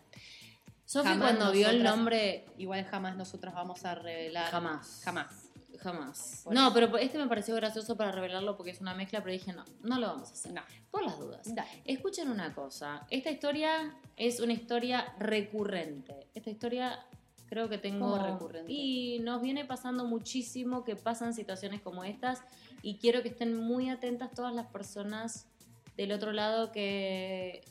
Jamás 0.93 1.19
cuando 1.19 1.53
vio 1.53 1.71
el 1.71 1.83
nombre. 1.83 2.45
Igual 2.59 2.85
jamás 2.85 3.17
nosotras 3.17 3.55
vamos 3.55 3.85
a 3.87 3.95
revelar. 3.95 4.51
Jamás. 4.51 5.01
Jamás. 5.05 5.48
Jamás. 5.79 6.41
Por 6.45 6.55
No, 6.55 6.67
eso. 6.67 6.75
pero 6.75 6.97
este 6.99 7.19
me 7.19 7.27
pareció 7.29 7.55
gracioso 7.55 7.97
para 7.97 8.11
revelarlo 8.13 8.57
porque 8.57 8.71
es 8.73 8.81
una 8.81 8.95
mezcla, 8.95 9.21
pero 9.21 9.33
dije 9.33 9.53
no, 9.53 9.65
no 9.83 9.99
lo 9.99 10.09
vamos 10.09 10.29
a 10.31 10.33
hacer. 10.33 10.53
No. 10.53 10.63
Por 10.91 11.05
las 11.05 11.19
dudas. 11.19 11.55
Dale. 11.55 11.69
Escuchen 11.85 12.29
una 12.31 12.53
cosa, 12.55 13.07
esta 13.11 13.31
historia 13.31 13.95
es 14.17 14.41
una 14.41 14.53
historia 14.53 15.15
recurrente. 15.19 16.27
Esta 16.35 16.51
historia 16.51 17.07
creo 17.47 17.69
que 17.69 17.79
tengo 17.79 18.11
¿Cómo 18.11 18.23
recurrente? 18.27 18.71
y 18.73 19.21
nos 19.21 19.41
viene 19.41 19.65
pasando 19.65 20.05
muchísimo 20.05 20.85
que 20.85 20.97
pasan 20.97 21.33
situaciones 21.33 21.81
como 21.81 22.05
estas 22.05 22.43
y 22.83 22.99
quiero 22.99 23.23
que 23.23 23.29
estén 23.29 23.57
muy 23.57 23.89
atentas 23.89 24.33
todas 24.33 24.55
las 24.55 24.67
personas 24.67 25.47
del 25.97 26.13
otro 26.13 26.33
lado 26.33 26.71
que 26.73 27.63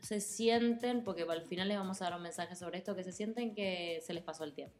se 0.00 0.20
sienten, 0.20 1.02
porque 1.02 1.22
al 1.22 1.42
final 1.42 1.68
les 1.68 1.76
vamos 1.76 2.00
a 2.00 2.04
dar 2.06 2.14
un 2.16 2.22
mensaje 2.22 2.54
sobre 2.54 2.78
esto, 2.78 2.94
que 2.94 3.02
se 3.04 3.12
sienten 3.12 3.54
que 3.54 4.00
se 4.06 4.14
les 4.14 4.22
pasó 4.22 4.44
el 4.44 4.52
tiempo. 4.54 4.76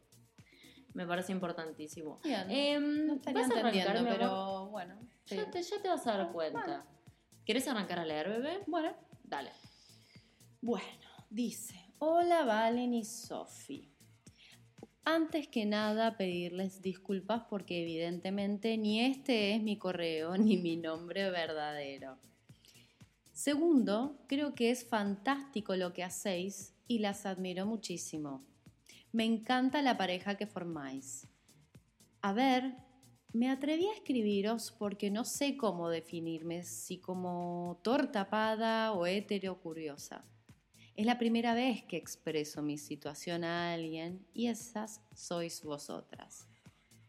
Me 0.97 1.05
parece 1.05 1.31
importantísimo. 1.31 2.19
Bien. 2.23 2.49
Em, 2.49 3.05
no 3.05 3.13
estaría 3.13 3.41
¿Vas 3.43 3.51
arrancar, 3.51 3.75
entendiendo, 3.75 4.09
pero 4.09 4.65
bueno. 4.69 4.97
sí. 5.25 5.35
Ya 5.35 5.51
te, 5.51 5.61
ya 5.61 5.79
te 5.79 5.89
vas 5.89 6.07
a 6.07 6.17
dar 6.17 6.31
cuenta. 6.31 6.59
Bueno. 6.65 6.83
¿Quieres 7.45 7.67
arrancar 7.67 7.99
a 7.99 8.05
leer, 8.05 8.27
bebé? 8.29 8.63
Bueno. 8.65 8.95
Dale. 9.23 9.51
Bueno, 10.59 11.07
dice, 11.29 11.75
Hola 11.99 12.45
Valen 12.45 12.95
y 12.95 13.05
Sofi. 13.05 13.93
Antes 15.03 15.47
que 15.49 15.67
nada 15.67 16.17
pedirles 16.17 16.81
disculpas 16.81 17.43
porque 17.47 17.83
evidentemente 17.83 18.75
ni 18.75 18.99
este 19.01 19.53
es 19.53 19.61
mi 19.61 19.77
correo 19.77 20.35
ni 20.35 20.57
mi 20.57 20.77
nombre 20.77 21.29
verdadero. 21.29 22.17
Segundo, 23.33 24.17
creo 24.27 24.55
que 24.55 24.71
es 24.71 24.83
fantástico 24.83 25.75
lo 25.75 25.93
que 25.93 26.03
hacéis 26.03 26.73
y 26.87 26.97
las 26.97 27.27
admiro 27.27 27.67
muchísimo. 27.67 28.43
Me 29.17 29.25
encanta 29.25 29.81
la 29.81 29.97
pareja 29.97 30.37
que 30.37 30.45
formáis. 30.45 31.27
A 32.21 32.33
ver, 32.33 32.75
me 33.33 33.49
atreví 33.49 33.87
a 33.87 33.93
escribiros 33.93 34.71
porque 34.77 35.09
no 35.09 35.25
sé 35.25 35.57
cómo 35.57 35.89
definirme, 35.89 36.61
si 36.61 36.99
como 36.99 37.79
tortapada 37.83 38.91
o 38.91 39.07
hetero 39.07 39.59
curiosa. 39.59 40.23
Es 40.95 41.07
la 41.07 41.17
primera 41.17 41.55
vez 41.55 41.81
que 41.85 41.97
expreso 41.97 42.61
mi 42.61 42.77
situación 42.77 43.43
a 43.43 43.73
alguien 43.73 44.23
y 44.35 44.49
esas 44.49 45.01
sois 45.15 45.63
vosotras. 45.63 46.47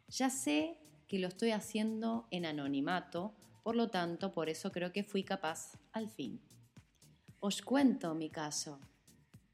Ya 0.08 0.30
sé 0.30 0.78
que 1.08 1.18
lo 1.18 1.28
estoy 1.28 1.50
haciendo 1.50 2.26
en 2.30 2.46
anonimato, 2.46 3.34
por 3.62 3.76
lo 3.76 3.90
tanto, 3.90 4.32
por 4.32 4.48
eso 4.48 4.72
creo 4.72 4.92
que 4.92 5.04
fui 5.04 5.24
capaz 5.24 5.78
al 5.92 6.08
fin. 6.08 6.40
Os 7.38 7.60
cuento 7.60 8.14
mi 8.14 8.30
caso. 8.30 8.80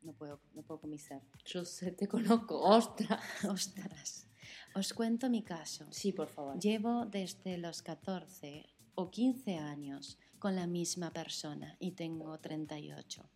No 0.04 0.12
puedo, 0.12 0.40
no 0.54 0.62
puedo 0.62 0.80
ser. 0.98 1.22
Yo 1.46 1.64
sé, 1.64 1.92
te 1.92 2.06
conozco. 2.06 2.60
Ostras. 2.60 3.20
Ostras. 3.48 4.26
Os 4.74 4.92
cuento 4.92 5.30
mi 5.30 5.42
caso. 5.42 5.86
Sí, 5.90 6.12
por 6.12 6.28
favor. 6.28 6.58
Llevo 6.60 7.06
desde 7.06 7.56
los 7.58 7.82
14 7.82 8.66
o 8.94 9.10
15 9.10 9.56
años 9.56 10.18
con 10.38 10.54
la 10.56 10.66
misma 10.66 11.10
persona 11.10 11.76
y 11.80 11.92
tengo 11.92 12.38
38. 12.38 13.30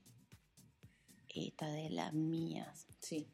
Esta 1.28 1.68
de 1.68 1.90
las 1.90 2.12
mías. 2.12 2.86
Sí. 3.00 3.26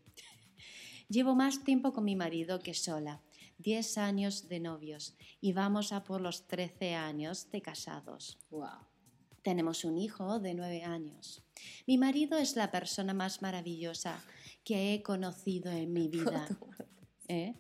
Llevo 1.09 1.35
más 1.35 1.65
tiempo 1.65 1.93
con 1.93 2.05
mi 2.05 2.15
marido 2.15 2.61
que 2.61 2.75
sola. 2.75 3.23
10 3.59 3.99
años 3.99 4.49
de 4.49 4.61
novios 4.61 5.17
y 5.41 5.53
vamos 5.53 5.93
a 5.93 6.05
por 6.05 6.21
los 6.21 6.47
13 6.47 6.95
años 6.95 7.51
de 7.51 7.63
casados. 7.63 8.39
Wow. 8.51 8.94
Tenemos 9.45 9.85
un 9.85 9.99
hijo 9.99 10.41
de 10.41 10.55
9 10.55 10.85
años. 10.85 11.45
Mi 11.87 11.99
marido 11.99 12.39
es 12.39 12.57
la 12.57 12.71
persona 12.71 13.13
más 13.13 13.43
maravillosa 13.43 14.25
que 14.65 14.95
he 14.95 15.03
conocido 15.03 15.71
en 15.71 15.93
mi 15.93 16.09
vida. 16.09 16.49
¿Eh? 17.29 17.55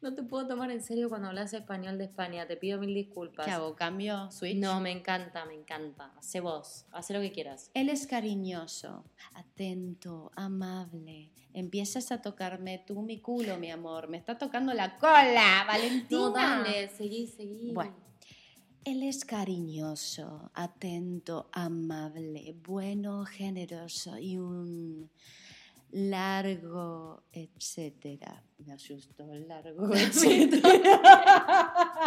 No 0.00 0.14
te 0.14 0.22
puedo 0.22 0.46
tomar 0.46 0.70
en 0.70 0.80
serio 0.80 1.08
cuando 1.08 1.26
hablas 1.26 1.52
español 1.52 1.98
de 1.98 2.04
España. 2.04 2.46
Te 2.46 2.56
pido 2.56 2.78
mil 2.78 2.94
disculpas. 2.94 3.44
¿Qué 3.44 3.50
hago? 3.50 3.74
¿Cambio 3.74 4.30
switch? 4.30 4.58
No, 4.58 4.80
me 4.80 4.92
encanta, 4.92 5.44
me 5.44 5.54
encanta. 5.54 6.12
Hace 6.16 6.38
vos, 6.38 6.86
hace 6.92 7.14
lo 7.14 7.20
que 7.20 7.32
quieras. 7.32 7.72
Él 7.74 7.88
es 7.88 8.06
cariñoso, 8.06 9.04
atento, 9.34 10.30
amable. 10.36 11.32
Empiezas 11.52 12.12
a 12.12 12.22
tocarme 12.22 12.78
tú 12.86 13.02
mi 13.02 13.20
culo, 13.20 13.58
mi 13.58 13.72
amor. 13.72 14.08
Me 14.08 14.18
está 14.18 14.38
tocando 14.38 14.72
la 14.72 14.96
cola, 14.98 15.64
Valentina. 15.66 16.20
No, 16.20 16.30
dale, 16.30 16.88
seguí, 16.88 17.26
seguí. 17.26 17.72
Bueno, 17.72 17.96
él 18.90 19.02
es 19.02 19.24
cariñoso, 19.24 20.50
atento, 20.54 21.48
amable, 21.52 22.54
bueno, 22.66 23.24
generoso 23.24 24.18
y 24.18 24.38
un 24.38 25.10
largo, 25.90 27.22
etcétera. 27.32 28.42
Me 28.58 28.72
asustó 28.72 29.32
el 29.32 29.48
largo, 29.48 29.94
etcétera. 29.94 30.68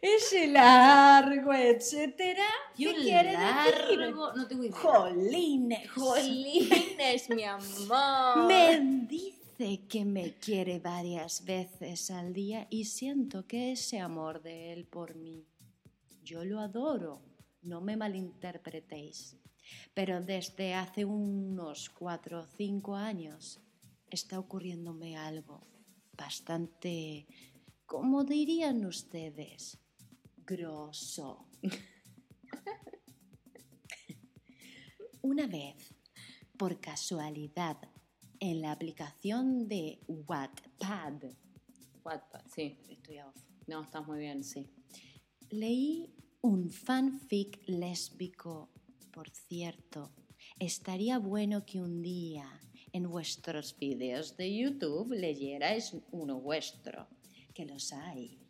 Ese 0.00 0.48
largo, 0.48 1.52
etcétera. 1.54 2.44
Y 2.76 2.84
¿Qué 2.86 2.90
un 2.90 2.96
quiere 3.02 3.30
decir? 3.30 3.98
largo- 3.98 4.32
No 4.34 4.48
tengo 4.48 4.64
idea. 4.64 4.76
Jolines. 4.76 5.90
Jolines, 5.92 7.30
mi 7.30 7.44
amor. 7.44 8.44
Me 8.48 8.80
dice 9.58 9.86
que 9.86 10.04
me 10.04 10.38
quiere 10.38 10.78
varias 10.78 11.44
veces 11.44 12.10
al 12.10 12.32
día 12.32 12.66
y 12.70 12.84
siento 12.84 13.46
que 13.46 13.72
ese 13.72 14.00
amor 14.00 14.42
de 14.42 14.72
él 14.72 14.86
por 14.86 15.14
mí, 15.14 15.46
yo 16.22 16.44
lo 16.44 16.60
adoro, 16.60 17.22
no 17.62 17.80
me 17.80 17.96
malinterpretéis, 17.96 19.36
pero 19.94 20.20
desde 20.20 20.74
hace 20.74 21.04
unos 21.04 21.90
cuatro 21.90 22.40
o 22.40 22.46
cinco 22.46 22.94
años 22.94 23.60
está 24.10 24.38
ocurriéndome 24.38 25.16
algo 25.16 25.66
bastante, 26.12 27.26
como 27.84 28.24
dirían 28.24 28.84
ustedes, 28.84 29.78
grosso. 30.46 31.48
Una 35.22 35.46
vez, 35.46 35.94
por 36.56 36.80
casualidad, 36.80 37.76
en 38.42 38.60
la 38.60 38.72
aplicación 38.72 39.68
de 39.68 40.00
Wattpad, 40.08 41.22
Wattpad, 42.04 42.44
sí. 42.52 42.76
estoy 42.90 43.20
off, 43.20 43.36
No, 43.68 43.82
estás 43.82 44.04
muy 44.04 44.18
bien. 44.18 44.42
sí, 44.42 44.66
leí 45.50 46.12
un 46.40 46.68
fanfic 46.68 47.62
lésbico, 47.68 48.68
por 49.12 49.30
cierto. 49.30 50.10
Estaría 50.58 51.18
bueno 51.20 51.64
que 51.64 51.80
un 51.80 52.02
día 52.02 52.60
en 52.92 53.08
vuestros 53.08 53.76
vídeos 53.78 54.36
de 54.36 54.52
YouTube 54.58 55.12
leyerais 55.14 55.96
uno 56.10 56.40
vuestro, 56.40 57.06
que 57.54 57.64
los 57.64 57.92
hay, 57.92 58.40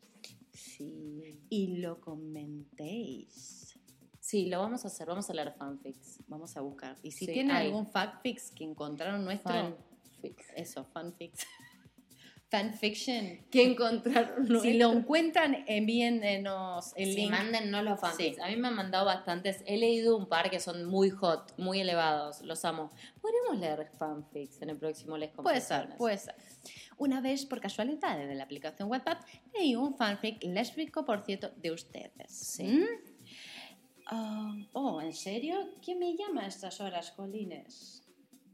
Sí. 0.54 1.38
y 1.50 1.76
lo 1.82 2.00
comentéis. 2.00 3.71
Sí, 4.32 4.46
lo 4.46 4.60
vamos 4.60 4.82
a 4.84 4.88
hacer. 4.88 5.06
Vamos 5.06 5.28
a 5.28 5.34
leer 5.34 5.52
fanfics. 5.52 6.20
Vamos 6.26 6.56
a 6.56 6.62
buscar. 6.62 6.96
Y 7.02 7.10
si 7.10 7.26
Sí, 7.26 7.32
tienen 7.34 7.54
hay. 7.54 7.66
algún 7.66 7.86
fanfics 7.86 8.50
que 8.52 8.64
encontraron 8.64 9.22
nuestro... 9.26 9.52
Fanfics. 9.52 10.46
Eso, 10.56 10.84
fanfics. 10.86 11.46
Fanfiction. 12.50 13.46
¿Qué 13.50 13.62
encontraron? 13.72 14.60
Si 14.60 14.72
lo 14.74 14.90
encuentran, 14.92 15.64
envíennos 15.66 16.92
el 16.96 17.06
Sí, 17.10 17.16
link. 17.16 17.30
mándennos 17.30 17.84
los 17.84 18.00
fanfics. 18.00 18.36
Sí. 18.36 18.42
A 18.42 18.48
mí 18.48 18.56
me 18.56 18.68
han 18.68 18.74
mandado 18.74 19.04
bastantes. 19.04 19.62
He 19.66 19.76
leído 19.76 20.16
un 20.16 20.26
par 20.28 20.48
que 20.50 20.60
son 20.60 20.84
muy 20.86 21.10
hot, 21.10 21.52
muy 21.58 21.80
elevados. 21.80 22.40
Los 22.40 22.64
amo. 22.64 22.90
Podríamos 23.20 23.58
leer 23.58 23.90
fanfics 23.98 24.62
en 24.62 24.70
el 24.70 24.78
próximo 24.78 25.16
Les 25.18 25.30
Puede 25.30 25.60
ser, 25.60 25.96
puede 25.98 26.16
ser. 26.16 26.34
Una 26.96 27.20
vez, 27.20 27.44
por 27.44 27.60
casualidad, 27.60 28.18
en 28.20 28.36
la 28.38 28.44
aplicación 28.44 28.90
WhatsApp, 28.90 29.22
leí 29.54 29.74
un 29.76 29.94
fanfic 29.94 30.42
lésbico, 30.44 31.04
por 31.04 31.22
cierto, 31.24 31.50
de 31.56 31.70
ustedes. 31.72 32.30
Sí. 32.30 32.64
¿Mm? 32.64 33.11
Ah, 34.06 34.54
oh, 34.72 35.00
¿en 35.00 35.12
serio? 35.12 35.56
¿Quién 35.84 35.98
me 35.98 36.16
llama 36.16 36.42
a 36.42 36.46
estas 36.46 36.80
horas, 36.80 37.12
Colines? 37.12 38.02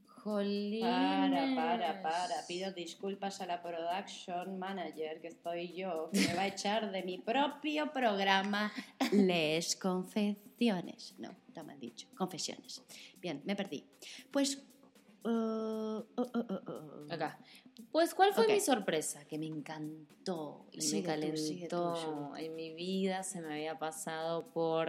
Jolines. 0.06 0.82
Para, 0.82 1.54
para, 1.54 2.02
para. 2.02 2.46
Pido 2.46 2.72
disculpas 2.72 3.40
a 3.40 3.46
la 3.46 3.62
production 3.62 4.58
manager, 4.58 5.20
que 5.20 5.28
estoy 5.28 5.72
yo, 5.72 6.10
que 6.12 6.20
me 6.20 6.34
va 6.34 6.42
a 6.42 6.46
echar 6.54 6.90
de 6.90 7.02
mi 7.02 7.18
propio 7.18 7.92
programa 7.92 8.72
Les 9.12 9.76
Confesiones. 9.76 11.14
No, 11.18 11.30
está 11.46 11.62
mal 11.62 11.78
dicho. 11.78 12.08
Confesiones. 12.16 12.82
Bien, 13.20 13.42
me 13.44 13.56
perdí. 13.56 13.84
Pues... 14.30 14.62
uh, 15.24 15.28
uh, 15.28 16.04
uh. 16.16 17.12
Acá. 17.12 17.38
Pues, 17.92 18.14
¿cuál 18.14 18.32
fue 18.34 18.46
mi 18.48 18.60
sorpresa? 18.60 19.24
Que 19.24 19.38
me 19.38 19.46
encantó 19.46 20.66
y 20.72 20.80
Sigue 20.80 21.16
me 21.16 21.30
tú, 21.30 21.36
sigue 21.36 21.68
tú, 21.68 21.76
calentó. 21.76 22.36
En 22.36 22.56
mi 22.56 22.74
vida 22.74 23.22
se 23.22 23.40
me 23.40 23.54
había 23.54 23.78
pasado 23.78 24.50
por 24.50 24.88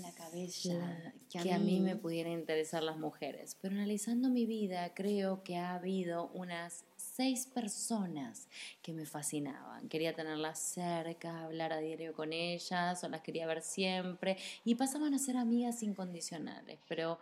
La 0.00 0.12
cabeza. 0.12 0.74
la- 0.74 1.12
que, 1.42 1.52
a 1.52 1.58
mí 1.58 1.80
me 1.80 1.96
pudieran 1.96 2.32
interesar 2.32 2.82
las 2.82 2.98
mujeres. 2.98 3.56
Pero 3.60 3.74
analizando 3.74 4.30
mi 4.30 4.46
vida, 4.46 4.94
creo 4.94 5.42
que 5.42 5.56
ha 5.56 5.74
habido 5.74 6.28
unas 6.34 6.84
seis 6.96 7.46
personas 7.46 8.48
que 8.82 8.92
me 8.92 9.06
fascinaban. 9.06 9.88
Quería 9.88 10.14
tenerlas 10.14 10.58
cerca, 10.58 11.44
hablar 11.44 11.72
a 11.72 11.78
diario 11.78 12.12
con 12.14 12.32
ellas, 12.32 13.02
o 13.04 13.08
las 13.08 13.22
quería 13.22 13.46
ver 13.46 13.62
siempre, 13.62 14.36
y 14.64 14.74
pasaban 14.74 15.14
a 15.14 15.18
ser 15.18 15.36
amigas 15.36 15.82
incondicionales. 15.82 16.78
Pero 16.88 17.18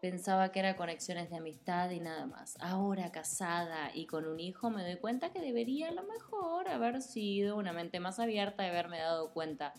pensaba 0.00 0.52
que 0.52 0.60
eran 0.60 0.76
conexiones 0.76 1.30
de 1.30 1.36
amistad 1.36 1.90
y 1.90 2.00
nada 2.00 2.26
más. 2.26 2.56
Ahora 2.60 3.10
casada 3.10 3.90
y 3.94 4.06
con 4.06 4.26
un 4.26 4.40
hijo 4.40 4.70
me 4.70 4.82
doy 4.82 4.96
cuenta 4.96 5.32
que 5.32 5.40
debería 5.40 5.88
a 5.88 5.92
lo 5.92 6.04
mejor 6.04 6.68
haber 6.68 7.02
sido 7.02 7.56
una 7.56 7.72
mente 7.72 8.00
más 8.00 8.18
abierta 8.18 8.64
y 8.64 8.68
haberme 8.68 8.98
dado 8.98 9.32
cuenta 9.32 9.74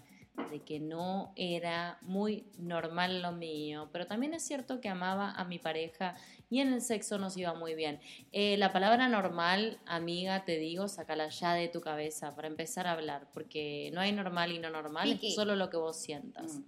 de 0.51 0.61
que 0.61 0.79
no 0.79 1.33
era 1.35 1.97
muy 2.01 2.45
normal 2.57 3.21
lo 3.21 3.31
mío, 3.31 3.89
pero 3.91 4.07
también 4.07 4.33
es 4.33 4.43
cierto 4.43 4.81
que 4.81 4.89
amaba 4.89 5.31
a 5.31 5.45
mi 5.45 5.59
pareja 5.59 6.15
y 6.49 6.59
en 6.59 6.73
el 6.73 6.81
sexo 6.81 7.17
nos 7.17 7.37
iba 7.37 7.53
muy 7.53 7.75
bien. 7.75 7.99
Eh, 8.31 8.57
la 8.57 8.71
palabra 8.71 9.07
normal, 9.07 9.79
amiga, 9.85 10.45
te 10.45 10.57
digo, 10.57 10.87
sácala 10.87 11.29
ya 11.29 11.53
de 11.53 11.67
tu 11.67 11.81
cabeza 11.81 12.35
para 12.35 12.47
empezar 12.47 12.87
a 12.87 12.93
hablar, 12.93 13.29
porque 13.33 13.91
no 13.93 14.01
hay 14.01 14.11
normal 14.11 14.51
y 14.51 14.59
no 14.59 14.69
normal, 14.69 15.09
Piqui. 15.09 15.29
es 15.29 15.35
solo 15.35 15.55
lo 15.55 15.69
que 15.69 15.77
vos 15.77 15.99
sientas. 15.99 16.55
Mm. 16.55 16.63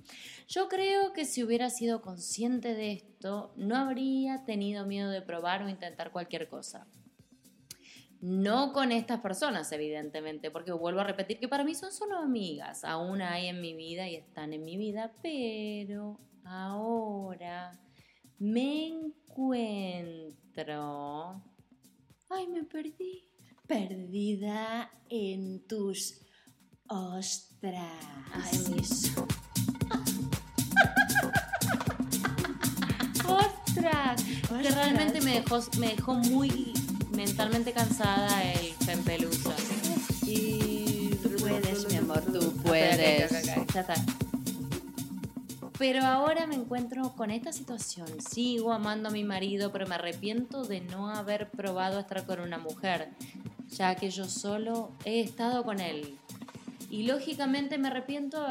Yo 0.48 0.68
creo 0.68 1.14
que 1.14 1.26
si 1.26 1.44
hubiera 1.44 1.70
sido 1.70 2.02
consciente 2.02 2.76
de 2.76 2.92
esto, 2.92 3.54
no 3.56 3.76
habría 3.76 4.46
tenido 4.46 4.86
miedo 4.86 5.10
de 5.10 5.22
probar 5.22 5.64
o 5.64 5.70
intentar 5.70 6.12
cualquier 6.12 6.48
cosa. 6.48 6.86
No 8.22 8.72
con 8.72 8.92
estas 8.92 9.20
personas, 9.20 9.72
evidentemente, 9.72 10.52
porque 10.52 10.72
vuelvo 10.72 11.00
a 11.00 11.06
repetir 11.06 11.40
que 11.40 11.48
para 11.48 11.64
mí 11.64 11.74
son 11.74 11.92
solo 11.92 12.18
amigas. 12.18 12.84
Aún 12.84 13.20
hay 13.24 13.48
en 13.48 13.60
mi 13.60 13.74
vida 13.74 14.08
y 14.08 14.16
están 14.16 14.54
en 14.54 14.64
mi 14.64 14.78
vida, 14.78 15.12
pero 15.24 16.20
ahora 16.46 17.72
me 18.38 18.90
encuentro... 18.90 20.62
Ay, 22.30 22.48
me 22.48 22.64
perdí. 22.64 23.28
Perdida 23.66 24.92
en 25.10 25.66
tus 25.66 26.22
ostras. 26.88 28.06
Ay, 28.34 28.60
mis... 28.76 29.16
¡Ostras! 33.28 34.24
Que 34.24 34.54
Ostras. 34.54 34.76
realmente 34.76 35.22
me 35.22 35.40
dejó, 35.40 35.60
me 35.80 35.88
dejó 35.96 36.14
muy 36.14 36.72
mentalmente 37.12 37.74
cansada 37.74 38.44
el 38.54 38.74
Fempelusa. 38.86 39.56
Y 40.26 41.10
tú 41.22 41.30
puedes, 41.40 41.90
mi 41.92 41.98
amor, 41.98 42.22
tú 42.22 42.54
puedes. 42.64 43.46
Ya 43.46 43.82
está. 43.82 43.96
Pero 45.78 46.04
ahora 46.06 46.46
me 46.46 46.56
encuentro 46.56 47.14
con 47.16 47.32
esta 47.32 47.52
situación. 47.52 48.08
Sigo 48.22 48.72
amando 48.72 49.10
a 49.10 49.12
mi 49.12 49.24
marido, 49.24 49.72
pero 49.72 49.88
me 49.88 49.96
arrepiento 49.96 50.64
de 50.64 50.82
no 50.82 51.10
haber 51.10 51.50
probado 51.50 52.00
estar 52.00 52.26
con 52.26 52.40
una 52.40 52.60
mujer, 52.60 53.10
ya 53.70 53.96
que 53.96 54.12
yo 54.12 54.26
solo 54.30 54.92
he 55.06 55.22
estado 55.22 55.64
con 55.64 55.80
él. 55.80 56.18
Y 56.92 57.04
lógicamente 57.04 57.78
me 57.80 57.88
arrepiento 57.88 58.46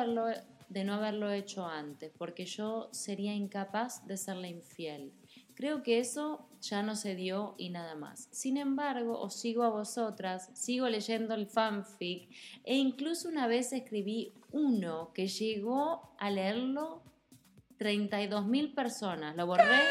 de 0.68 0.84
no 0.84 0.94
haberlo 0.94 1.30
hecho 1.30 1.66
antes, 1.66 2.10
porque 2.18 2.46
yo 2.46 2.88
sería 2.90 3.32
incapaz 3.32 4.04
de 4.08 4.16
serle 4.16 4.48
infiel. 4.48 5.12
Creo 5.60 5.82
que 5.82 5.98
eso 5.98 6.48
ya 6.62 6.82
no 6.82 6.96
se 6.96 7.14
dio 7.14 7.54
y 7.58 7.68
nada 7.68 7.94
más. 7.94 8.28
Sin 8.30 8.56
embargo, 8.56 9.20
os 9.20 9.34
sigo 9.34 9.62
a 9.62 9.68
vosotras, 9.68 10.48
sigo 10.54 10.88
leyendo 10.88 11.34
el 11.34 11.46
fanfic 11.46 12.30
e 12.64 12.76
incluso 12.76 13.28
una 13.28 13.46
vez 13.46 13.74
escribí 13.74 14.32
uno 14.52 15.12
que 15.12 15.26
llegó 15.26 16.14
a 16.18 16.30
leerlo 16.30 17.02
32.000 17.78 18.74
personas. 18.74 19.36
Lo 19.36 19.46
borré, 19.46 19.82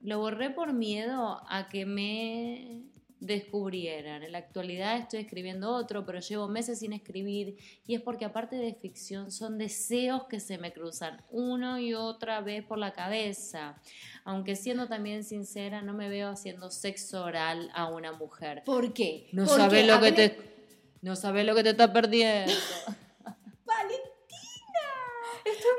lo 0.00 0.18
borré 0.18 0.50
por 0.50 0.72
miedo 0.72 1.40
a 1.48 1.68
que 1.68 1.86
me 1.86 2.82
descubrieran. 3.26 4.22
En 4.22 4.32
la 4.32 4.38
actualidad 4.38 4.98
estoy 4.98 5.20
escribiendo 5.20 5.70
otro, 5.70 6.04
pero 6.04 6.20
llevo 6.20 6.48
meses 6.48 6.80
sin 6.80 6.92
escribir 6.92 7.56
y 7.86 7.94
es 7.94 8.00
porque 8.00 8.24
aparte 8.24 8.56
de 8.56 8.74
ficción 8.74 9.30
son 9.30 9.58
deseos 9.58 10.24
que 10.24 10.40
se 10.40 10.58
me 10.58 10.72
cruzan 10.72 11.22
una 11.30 11.80
y 11.80 11.94
otra 11.94 12.40
vez 12.40 12.64
por 12.64 12.78
la 12.78 12.92
cabeza. 12.92 13.80
Aunque 14.24 14.56
siendo 14.56 14.88
también 14.88 15.24
sincera, 15.24 15.82
no 15.82 15.94
me 15.94 16.08
veo 16.08 16.30
haciendo 16.30 16.70
sexo 16.70 17.24
oral 17.24 17.70
a 17.74 17.88
una 17.88 18.12
mujer. 18.12 18.62
¿Por 18.64 18.92
qué? 18.92 19.28
No 19.32 19.44
Porque 19.44 19.62
sabes 19.62 19.86
lo 19.86 20.00
que 20.00 20.12
te 20.12 20.52
no 21.00 21.16
sabes 21.16 21.44
lo 21.44 21.54
que 21.54 21.64
te 21.64 21.70
estás 21.70 21.90
perdiendo. 21.90 22.52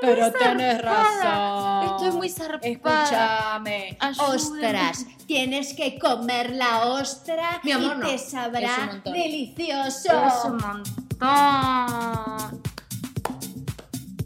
Pero 0.01 0.31
tenés 0.33 0.81
razón. 0.81 1.95
Estoy 1.95 2.11
muy 2.11 2.29
zarpada. 2.29 2.67
Escúchame. 2.67 3.97
Ostras, 4.19 5.05
tienes 5.33 5.73
que 5.73 5.97
comer 5.97 6.51
la 6.51 6.85
ostra 6.89 7.59
Mi 7.63 7.71
amor, 7.71 7.95
y 7.95 7.99
no. 8.01 8.07
te 8.07 8.13
Es 8.13 8.23
un 8.25 8.29
sabrá 8.29 8.85
montón. 8.85 9.13
delicioso. 9.13 10.09
Es 10.27 10.45
un 10.45 10.57
montón. 10.57 10.83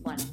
Bueno, 0.01 0.23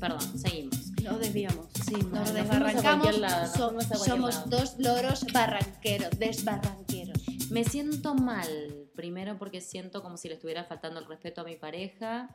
perdón, 0.00 0.38
seguimos. 0.38 0.92
Nos 1.02 1.18
desviamos. 1.18 1.66
Sí, 1.88 1.96
Nos 2.12 2.32
desbarrancamos. 2.32 3.18
lado, 3.18 3.72
nos 3.72 3.84
So- 3.86 4.04
somos 4.04 4.48
dos 4.48 4.76
loros 4.78 5.24
barranqueros, 5.32 6.10
desbarranqueros. 6.18 7.18
Me 7.50 7.64
siento 7.64 8.14
mal, 8.14 8.48
primero 8.94 9.38
porque 9.38 9.60
siento 9.60 10.02
como 10.04 10.16
si 10.16 10.28
le 10.28 10.34
estuviera 10.34 10.64
faltando 10.64 11.00
el 11.00 11.06
respeto 11.06 11.40
a 11.40 11.44
mi 11.44 11.56
pareja, 11.56 12.28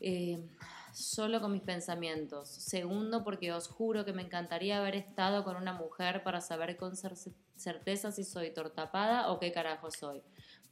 eh, 0.00 0.38
solo 0.94 1.40
con 1.40 1.52
mis 1.52 1.62
pensamientos. 1.62 2.48
Segundo 2.48 3.24
porque 3.24 3.52
os 3.52 3.68
juro 3.68 4.04
que 4.04 4.12
me 4.12 4.22
encantaría 4.22 4.78
haber 4.78 4.94
estado 4.94 5.44
con 5.44 5.56
una 5.56 5.72
mujer 5.72 6.22
para 6.22 6.40
saber 6.40 6.76
con 6.76 6.92
cer- 6.92 7.34
certeza 7.56 8.12
si 8.12 8.24
soy 8.24 8.52
tortapada 8.52 9.30
o 9.30 9.38
qué 9.40 9.52
carajo 9.52 9.90
soy. 9.90 10.22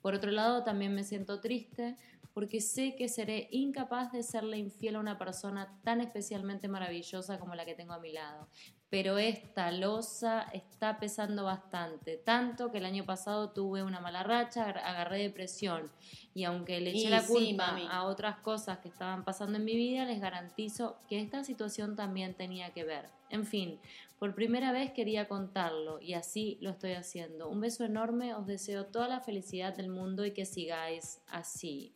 Por 0.00 0.14
otro 0.14 0.30
lado, 0.30 0.64
también 0.64 0.94
me 0.94 1.04
siento 1.04 1.40
triste 1.40 1.96
porque 2.34 2.60
sé 2.60 2.94
que 2.96 3.08
seré 3.08 3.48
incapaz 3.50 4.12
de 4.12 4.22
serle 4.22 4.56
infiel 4.58 4.96
a 4.96 5.00
una 5.00 5.18
persona 5.18 5.78
tan 5.84 6.00
especialmente 6.00 6.68
maravillosa 6.68 7.38
como 7.38 7.54
la 7.54 7.64
que 7.64 7.74
tengo 7.74 7.92
a 7.92 7.98
mi 8.00 8.12
lado. 8.12 8.48
Pero 8.92 9.16
esta 9.16 9.70
losa 9.70 10.42
está 10.52 10.98
pesando 11.00 11.44
bastante, 11.44 12.18
tanto 12.18 12.70
que 12.70 12.76
el 12.76 12.84
año 12.84 13.06
pasado 13.06 13.48
tuve 13.48 13.82
una 13.82 14.00
mala 14.00 14.22
racha, 14.22 14.64
agar- 14.64 14.84
agarré 14.84 15.22
depresión 15.22 15.90
y 16.34 16.44
aunque 16.44 16.78
le 16.78 16.90
eché 16.90 17.06
Y 17.06 17.08
la 17.08 17.26
culpa 17.26 17.78
a 17.90 18.04
otras 18.04 18.36
cosas 18.40 18.80
que 18.80 18.88
estaban 18.88 19.24
pasando 19.24 19.56
en 19.56 19.64
mi 19.64 19.76
vida, 19.76 20.04
les 20.04 20.20
garantizo 20.20 20.98
que 21.08 21.22
esta 21.22 21.42
situación 21.42 21.96
también 21.96 22.34
tenía 22.34 22.74
que 22.74 22.84
ver. 22.84 23.06
En 23.30 23.46
fin, 23.46 23.78
por 24.18 24.34
primera 24.34 24.72
vez 24.72 24.90
quería 24.92 25.26
contarlo 25.26 25.98
y 25.98 26.12
así 26.12 26.58
lo 26.60 26.68
estoy 26.68 26.92
haciendo. 26.92 27.48
Un 27.48 27.62
beso 27.62 27.84
enorme, 27.86 28.34
os 28.34 28.46
deseo 28.46 28.84
toda 28.84 29.08
la 29.08 29.20
felicidad 29.20 29.74
del 29.74 29.88
mundo 29.88 30.26
y 30.26 30.32
que 30.32 30.44
sigáis 30.44 31.22
así 31.28 31.94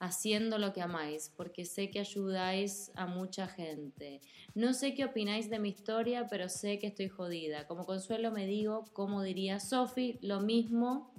haciendo 0.00 0.58
lo 0.58 0.72
que 0.72 0.80
amáis, 0.80 1.30
porque 1.36 1.64
sé 1.66 1.90
que 1.90 2.00
ayudáis 2.00 2.90
a 2.96 3.06
mucha 3.06 3.46
gente. 3.46 4.22
No 4.54 4.72
sé 4.72 4.94
qué 4.94 5.04
opináis 5.04 5.50
de 5.50 5.58
mi 5.58 5.68
historia, 5.68 6.26
pero 6.28 6.48
sé 6.48 6.78
que 6.78 6.88
estoy 6.88 7.08
jodida. 7.08 7.66
Como 7.66 7.84
consuelo 7.84 8.32
me 8.32 8.46
digo, 8.46 8.86
como 8.94 9.22
diría 9.22 9.60
Sophie, 9.60 10.18
lo 10.22 10.40
mismo, 10.40 11.12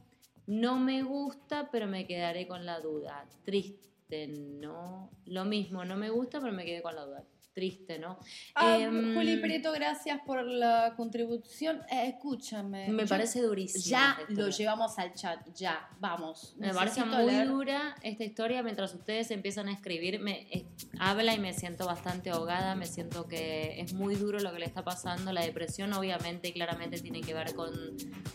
no 0.47 0.79
me 0.79 1.03
gusta, 1.03 1.69
pero 1.71 1.87
me 1.87 2.07
quedaré 2.07 2.47
con 2.47 2.65
la 2.65 2.79
duda. 2.79 3.27
Triste, 3.45 4.27
¿no? 4.27 5.11
Lo 5.25 5.45
mismo, 5.45 5.85
no 5.85 5.95
me 5.95 6.09
gusta, 6.09 6.41
pero 6.41 6.51
me 6.51 6.65
quedé 6.65 6.81
con 6.81 6.95
la 6.95 7.05
duda. 7.05 7.23
Triste, 7.53 7.99
¿no? 7.99 8.17
Ah, 8.55 8.77
Em, 8.79 9.13
Juli 9.13 9.35
Prieto, 9.37 9.73
gracias 9.73 10.21
por 10.25 10.41
la 10.45 10.93
contribución. 10.95 11.81
Eh, 11.91 12.07
escúchame. 12.15 12.87
Me 12.87 13.03
yo- 13.03 13.09
parece 13.09 13.41
durísimo. 13.41 13.83
Ya 13.83 14.17
lo 14.29 14.47
llevamos 14.47 14.97
al 14.97 15.13
chat, 15.13 15.41
ya, 15.53 15.89
vamos. 15.99 16.55
Me 16.57 16.73
parece 16.73 17.03
muy 17.03 17.25
leer. 17.25 17.47
dura 17.49 17.95
esta 18.03 18.23
historia. 18.23 18.63
Mientras 18.63 18.93
ustedes 18.93 19.31
empiezan 19.31 19.67
a 19.67 19.73
escribir, 19.73 20.21
me 20.21 20.47
eh, 20.49 20.65
habla 20.97 21.33
y 21.35 21.39
me 21.39 21.53
siento 21.53 21.85
bastante 21.85 22.29
ahogada. 22.29 22.73
Me 22.75 22.85
siento 22.85 23.27
que 23.27 23.81
es 23.81 23.91
muy 23.93 24.15
duro 24.15 24.39
lo 24.39 24.53
que 24.53 24.59
le 24.59 24.65
está 24.65 24.85
pasando. 24.85 25.33
La 25.33 25.41
depresión, 25.41 25.91
obviamente 25.91 26.47
y 26.47 26.53
claramente, 26.53 27.01
tiene 27.01 27.19
que 27.19 27.33
ver 27.33 27.53
con, 27.53 27.69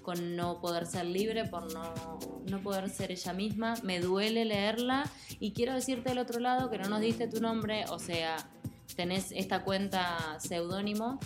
con 0.02 0.36
no 0.36 0.60
poder 0.60 0.84
ser 0.84 1.06
libre, 1.06 1.46
por 1.46 1.72
no, 1.72 2.18
no 2.50 2.60
poder 2.60 2.90
ser 2.90 3.12
ella 3.12 3.32
misma. 3.32 3.74
Me 3.82 3.98
duele 3.98 4.44
leerla. 4.44 5.04
Y 5.40 5.52
quiero 5.52 5.72
decirte 5.72 6.10
del 6.10 6.18
otro 6.18 6.38
lado 6.38 6.68
que 6.70 6.76
no 6.76 6.90
nos 6.90 7.00
diste 7.00 7.28
tu 7.28 7.40
nombre, 7.40 7.84
o 7.88 7.98
sea, 7.98 8.36
tenés 8.94 9.32
esta 9.32 9.64
cuenta 9.64 10.38
seudónimo 10.38 11.18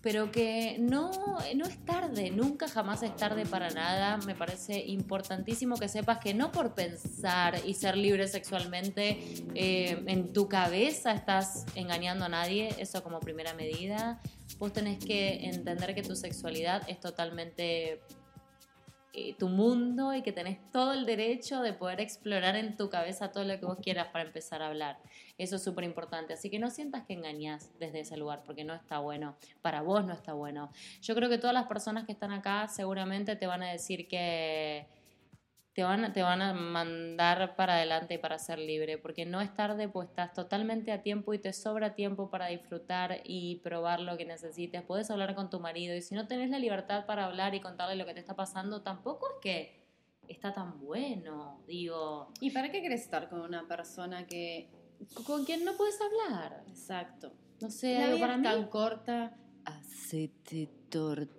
pero 0.00 0.30
que 0.30 0.76
no, 0.78 1.10
no 1.56 1.66
es 1.66 1.84
tarde, 1.84 2.30
nunca 2.30 2.68
jamás 2.68 3.02
es 3.02 3.16
tarde 3.16 3.44
para 3.44 3.70
nada. 3.70 4.16
Me 4.18 4.34
parece 4.34 4.78
importantísimo 4.78 5.76
que 5.76 5.88
sepas 5.88 6.18
que 6.18 6.34
no 6.34 6.52
por 6.52 6.74
pensar 6.74 7.60
y 7.66 7.74
ser 7.74 7.96
libre 7.96 8.28
sexualmente 8.28 9.18
eh, 9.54 10.02
en 10.06 10.32
tu 10.32 10.48
cabeza 10.48 11.12
estás 11.12 11.66
engañando 11.74 12.26
a 12.26 12.28
nadie, 12.28 12.74
eso 12.78 13.02
como 13.02 13.18
primera 13.18 13.54
medida. 13.54 14.20
Vos 14.58 14.72
tenés 14.72 14.98
que 15.04 15.46
entender 15.46 15.94
que 15.96 16.02
tu 16.02 16.14
sexualidad 16.14 16.88
es 16.88 17.00
totalmente 17.00 18.00
eh, 19.14 19.34
tu 19.38 19.48
mundo 19.48 20.14
y 20.14 20.22
que 20.22 20.32
tenés 20.32 20.58
todo 20.70 20.92
el 20.92 21.06
derecho 21.06 21.62
de 21.62 21.72
poder 21.72 22.00
explorar 22.00 22.56
en 22.56 22.76
tu 22.76 22.90
cabeza 22.90 23.32
todo 23.32 23.44
lo 23.44 23.58
que 23.58 23.64
vos 23.64 23.78
quieras 23.82 24.08
para 24.08 24.24
empezar 24.24 24.60
a 24.60 24.66
hablar. 24.66 24.98
Eso 25.38 25.56
es 25.56 25.64
súper 25.64 25.84
importante. 25.84 26.34
Así 26.34 26.50
que 26.50 26.58
no 26.58 26.68
sientas 26.70 27.04
que 27.04 27.14
engañás 27.14 27.70
desde 27.78 28.00
ese 28.00 28.16
lugar, 28.16 28.42
porque 28.44 28.64
no 28.64 28.74
está 28.74 28.98
bueno. 28.98 29.36
Para 29.62 29.80
vos 29.80 30.04
no 30.04 30.12
está 30.12 30.34
bueno. 30.34 30.70
Yo 31.00 31.14
creo 31.14 31.30
que 31.30 31.38
todas 31.38 31.54
las 31.54 31.66
personas 31.66 32.04
que 32.04 32.12
están 32.12 32.32
acá 32.32 32.68
seguramente 32.68 33.34
te 33.34 33.46
van 33.46 33.62
a 33.62 33.70
decir 33.70 34.08
que 34.08 34.86
te 35.78 35.84
van, 35.84 36.04
a- 36.04 36.12
te 36.12 36.22
van 36.24 36.42
a 36.42 36.52
mandar 36.54 37.54
para 37.54 37.74
adelante 37.76 38.14
y 38.14 38.18
para 38.18 38.36
ser 38.40 38.58
libre, 38.58 38.98
porque 38.98 39.24
no 39.24 39.40
es 39.40 39.54
tarde, 39.54 39.88
pues 39.88 40.08
estás 40.08 40.32
totalmente 40.32 40.90
a 40.90 41.02
tiempo 41.02 41.34
y 41.34 41.38
te 41.38 41.52
sobra 41.52 41.94
tiempo 41.94 42.30
para 42.30 42.48
disfrutar 42.48 43.20
y 43.22 43.60
probar 43.62 44.00
lo 44.00 44.16
que 44.16 44.24
necesites. 44.24 44.82
Puedes 44.82 45.08
hablar 45.12 45.36
con 45.36 45.50
tu 45.50 45.60
marido 45.60 45.94
y 45.94 46.02
si 46.02 46.16
no 46.16 46.26
tenés 46.26 46.50
la 46.50 46.58
libertad 46.58 47.06
para 47.06 47.26
hablar 47.26 47.54
y 47.54 47.60
contarle 47.60 47.94
lo 47.94 48.06
que 48.06 48.14
te 48.14 48.18
está 48.18 48.34
pasando, 48.34 48.82
tampoco 48.82 49.28
es 49.28 49.34
que 49.40 49.86
está 50.26 50.52
tan 50.52 50.80
bueno. 50.80 51.62
Digo, 51.68 52.32
¿Y 52.40 52.50
para 52.50 52.72
qué 52.72 52.82
querés 52.82 53.02
estar 53.02 53.28
con 53.28 53.40
una 53.42 53.68
persona 53.68 54.26
que... 54.26 54.68
con 55.24 55.44
quien 55.44 55.64
no 55.64 55.76
puedes 55.76 55.96
hablar. 56.00 56.64
Exacto. 56.66 57.32
No 57.60 57.70
sé, 57.70 57.94
La 57.94 58.06
algo 58.06 58.16
vida 58.16 58.26
para 58.26 58.32
es 58.34 58.38
mí. 58.40 58.44
tan 58.48 58.68
corta. 58.68 59.36
Hacete 59.64 60.68
torta. 60.90 61.37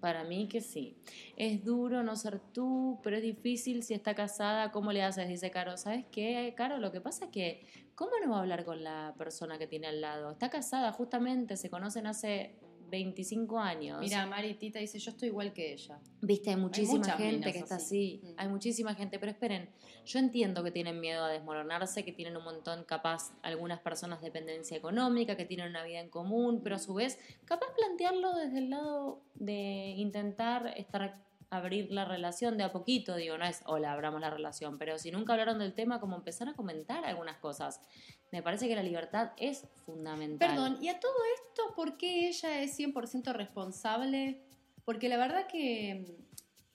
Para 0.00 0.24
mí 0.24 0.48
que 0.48 0.60
sí. 0.60 0.96
Es 1.36 1.64
duro 1.64 2.02
no 2.02 2.16
ser 2.16 2.38
tú, 2.38 3.00
pero 3.02 3.16
es 3.16 3.22
difícil 3.22 3.82
si 3.82 3.94
está 3.94 4.14
casada. 4.14 4.70
¿Cómo 4.72 4.92
le 4.92 5.02
haces? 5.02 5.28
Dice 5.28 5.50
Caro. 5.50 5.76
¿Sabes 5.76 6.04
qué, 6.10 6.54
Caro? 6.56 6.78
Lo 6.78 6.92
que 6.92 7.00
pasa 7.00 7.26
es 7.26 7.30
que, 7.30 7.66
¿cómo 7.94 8.12
no 8.24 8.30
va 8.30 8.38
a 8.38 8.40
hablar 8.40 8.64
con 8.64 8.82
la 8.84 9.14
persona 9.18 9.58
que 9.58 9.66
tiene 9.66 9.86
al 9.86 10.00
lado? 10.00 10.30
Está 10.32 10.50
casada, 10.50 10.92
justamente, 10.92 11.56
se 11.56 11.70
conocen 11.70 12.06
hace 12.06 12.58
25 12.88 13.58
años. 13.58 14.00
Mira, 14.00 14.26
Maritita 14.26 14.78
dice, 14.78 14.98
yo 14.98 15.10
estoy 15.10 15.28
igual 15.28 15.52
que 15.52 15.72
ella. 15.72 15.98
Viste, 16.20 16.50
hay 16.50 16.56
muchísima 16.56 16.98
muchas 16.98 17.16
gente 17.18 17.52
que 17.52 17.58
está 17.58 17.76
así. 17.76 18.20
así. 18.22 18.32
Mm. 18.32 18.34
Hay 18.38 18.48
muchísima 18.48 18.94
gente, 18.94 19.18
pero 19.18 19.32
esperen, 19.32 19.68
yo 20.04 20.18
entiendo 20.18 20.62
que 20.62 20.70
tienen 20.70 21.00
miedo 21.00 21.24
a 21.24 21.28
desmoronarse, 21.28 22.04
que 22.04 22.12
tienen 22.12 22.36
un 22.36 22.44
montón, 22.44 22.84
capaz, 22.84 23.32
algunas 23.42 23.80
personas 23.80 24.22
dependencia 24.22 24.76
económica, 24.76 25.36
que 25.36 25.44
tienen 25.44 25.68
una 25.68 25.84
vida 25.84 26.00
en 26.00 26.08
común, 26.08 26.60
pero 26.62 26.76
a 26.76 26.78
su 26.78 26.94
vez, 26.94 27.18
capaz 27.44 27.66
plantearlo 27.76 28.34
desde 28.34 28.58
el 28.58 28.70
lado 28.70 29.22
de 29.34 29.94
intentar 29.96 30.72
estar 30.76 31.25
abrir 31.50 31.90
la 31.90 32.04
relación 32.04 32.56
de 32.56 32.64
a 32.64 32.72
poquito, 32.72 33.16
digo, 33.16 33.38
no 33.38 33.44
es 33.44 33.62
hola, 33.66 33.92
abramos 33.92 34.20
la 34.20 34.30
relación, 34.30 34.78
pero 34.78 34.98
si 34.98 35.10
nunca 35.10 35.32
hablaron 35.32 35.58
del 35.58 35.74
tema, 35.74 36.00
como 36.00 36.16
empezar 36.16 36.48
a 36.48 36.54
comentar 36.54 37.04
algunas 37.04 37.36
cosas. 37.38 37.80
Me 38.32 38.42
parece 38.42 38.66
que 38.68 38.74
la 38.74 38.82
libertad 38.82 39.32
es 39.36 39.68
fundamental. 39.84 40.48
Perdón, 40.48 40.78
¿y 40.80 40.88
a 40.88 40.98
todo 40.98 41.14
esto 41.34 41.74
por 41.74 41.96
qué 41.96 42.28
ella 42.28 42.60
es 42.60 42.78
100% 42.78 43.32
responsable? 43.32 44.42
Porque 44.84 45.08
la 45.08 45.16
verdad 45.16 45.46
que, 45.46 46.16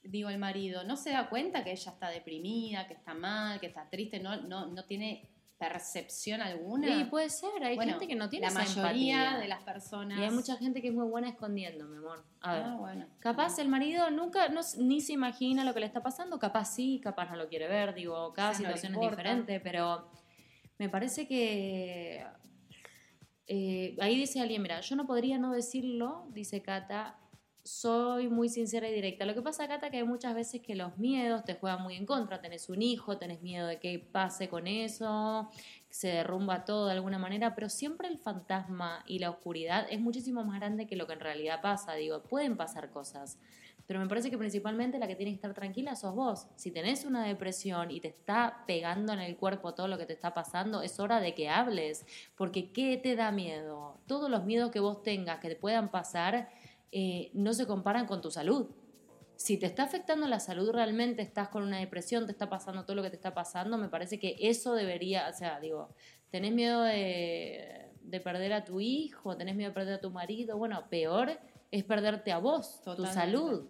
digo, 0.03 0.29
el 0.29 0.38
marido 0.38 0.84
no 0.84 0.95
se 0.95 1.12
da 1.12 1.29
cuenta 1.29 1.63
que 1.63 1.71
ella 1.71 1.91
está 1.91 2.10
deprimida, 2.10 2.88
que 2.88 2.93
está 2.93 3.13
mal, 3.13 3.60
que 3.60 3.67
está 3.67 3.89
triste, 3.89 4.19
no, 4.19 4.41
no, 4.41 4.67
no 4.67 4.86
tiene 4.86 5.30
percepción 5.62 6.41
alguna. 6.41 6.88
Sí, 6.88 7.04
puede 7.06 7.30
ser, 7.30 7.63
hay 7.63 7.76
Bueno, 7.76 7.91
gente 7.91 8.08
que 8.08 8.15
no 8.15 8.30
tiene 8.30 8.47
La 8.47 8.63
esa 8.63 8.82
mayoría 8.82 9.17
empatía. 9.21 9.39
de 9.39 9.47
las 9.47 9.63
personas. 9.63 10.19
Y 10.19 10.24
hay 10.24 10.32
mucha 10.32 10.58
gente 10.58 10.82
que 10.82 10.88
es 10.88 10.93
muy 10.93 11.08
buena 11.08 11.30
escondiendo, 11.30 11.86
mi 11.86 11.97
amor. 11.97 12.26
A 12.41 12.54
ver. 12.56 12.63
Ah, 12.65 12.76
bueno. 12.80 13.06
Capaz 13.19 13.60
el 13.60 13.67
marido 13.69 14.10
nunca, 14.10 14.50
no, 14.50 14.62
ni 14.80 15.02
se 15.02 15.13
imagina 15.13 15.63
lo 15.63 15.76
que 15.76 15.82
le 15.82 15.86
está 15.86 16.02
pasando, 16.02 16.39
capaz 16.39 16.65
sí, 16.65 17.00
capaz 17.04 17.30
no 17.30 17.36
lo 17.36 17.47
quiere 17.47 17.67
ver, 17.67 17.93
digo, 17.93 18.34
cada 18.34 18.47
no 18.47 18.52
le 18.54 18.58
situación 18.58 18.95
es 18.95 19.10
diferente, 19.12 19.60
pero 19.60 20.10
me 20.80 20.89
parece 20.89 21.28
que 21.28 22.26
eh, 23.45 23.95
ahí 24.02 24.15
dice 24.17 24.41
alguien, 24.41 24.63
mira, 24.63 24.82
yo 24.82 24.95
no 24.95 25.06
podría 25.06 25.38
no 25.38 25.52
decirlo, 25.52 26.26
dice 26.32 26.63
Cata, 26.63 27.19
soy 27.71 28.27
muy 28.27 28.49
sincera 28.49 28.89
y 28.89 28.93
directa. 28.93 29.25
Lo 29.25 29.34
que 29.34 29.41
pasa, 29.41 29.67
Cata, 29.67 29.89
que 29.89 29.97
hay 29.97 30.03
muchas 30.03 30.36
veces 30.36 30.62
que 30.62 30.75
los 30.75 30.97
miedos 30.97 31.45
te 31.45 31.55
juegan 31.55 31.81
muy 31.81 31.95
en 31.95 32.05
contra, 32.05 32.41
tenés 32.41 32.69
un 32.69 32.81
hijo, 32.81 33.17
tenés 33.17 33.41
miedo 33.41 33.67
de 33.67 33.79
que 33.79 33.97
pase 33.97 34.49
con 34.49 34.67
eso, 34.67 35.49
se 35.89 36.10
derrumba 36.10 36.65
todo 36.65 36.88
de 36.88 36.93
alguna 36.93 37.17
manera, 37.17 37.55
pero 37.55 37.69
siempre 37.69 38.10
el 38.10 38.17
fantasma 38.17 39.03
y 39.07 39.19
la 39.19 39.29
oscuridad 39.29 39.88
es 39.89 40.01
muchísimo 40.01 40.43
más 40.43 40.60
grande 40.60 40.86
que 40.86 40.97
lo 40.97 41.07
que 41.07 41.13
en 41.13 41.21
realidad 41.21 41.62
pasa. 41.62 41.93
Digo, 41.93 42.21
pueden 42.23 42.57
pasar 42.57 42.91
cosas, 42.91 43.39
pero 43.88 44.01
me 44.01 44.07
parece 44.07 44.29
que 44.29 44.38
principalmente 44.38 44.99
la 44.99 45.07
que 45.07 45.15
tiene 45.15 45.31
que 45.31 45.36
estar 45.36 45.53
tranquila 45.53 45.95
sos 45.95 46.13
vos. 46.13 46.47
Si 46.57 46.71
tenés 46.71 47.05
una 47.05 47.23
depresión 47.23 47.89
y 47.89 48.01
te 48.01 48.10
está 48.10 48.63
pegando 48.67 49.13
en 49.13 49.19
el 49.19 49.38
cuerpo 49.38 49.73
todo 49.73 49.88
lo 49.88 49.97
que 49.97 50.05
te 50.05 50.13
está 50.13 50.34
pasando, 50.34 50.81
es 50.81 50.99
hora 50.99 51.21
de 51.21 51.34
que 51.34 51.47
hables, 51.47 52.05
porque 52.36 52.71
¿qué 52.73 52.97
te 52.97 53.15
da 53.15 53.31
miedo? 53.31 53.97
Todos 54.07 54.29
los 54.29 54.43
miedos 54.43 54.71
que 54.71 54.81
vos 54.81 55.03
tengas 55.03 55.39
que 55.39 55.47
te 55.47 55.55
puedan 55.55 55.89
pasar 55.89 56.49
eh, 56.91 57.32
no 57.34 57.54
se 57.54 57.65
comparan 57.67 58.06
con 58.06 58.21
tu 58.21 58.32
salud. 58.32 58.69
Si 59.36 59.58
te 59.58 59.65
está 59.65 59.84
afectando 59.84 60.27
la 60.27 60.39
salud 60.39 60.71
realmente, 60.71 61.21
estás 61.21 61.49
con 61.49 61.63
una 61.63 61.80
depresión, 61.80 62.25
te 62.25 62.32
está 62.32 62.49
pasando 62.49 62.84
todo 62.86 62.95
lo 62.95 63.01
que 63.01 63.10
te 63.10 63.15
está 63.15 63.34
pasando, 63.34 63.77
me 63.77 63.89
parece 63.89 64.19
que 64.19 64.36
eso 64.39 64.75
debería, 64.75 65.27
o 65.30 65.34
sea, 65.34 65.60
digo, 65.60 65.89
tenés 66.30 66.54
miedo 66.54 66.84
de, 66.84 67.89
de 68.01 68.19
perder 68.19 68.54
a 68.54 68.63
tu 68.63 68.80
hijo, 68.82 69.36
tenés 69.38 69.56
miedo 69.56 69.71
de 69.71 69.73
perder 69.73 69.93
a 69.95 69.99
tu 69.99 70.12
marido, 70.12 70.58
bueno, 70.58 70.88
peor 70.89 71.39
es 71.71 71.84
perderte 71.84 72.32
a 72.32 72.38
vos, 72.38 72.82
tu 72.84 72.91
Totalmente. 72.95 73.13
salud. 73.13 73.69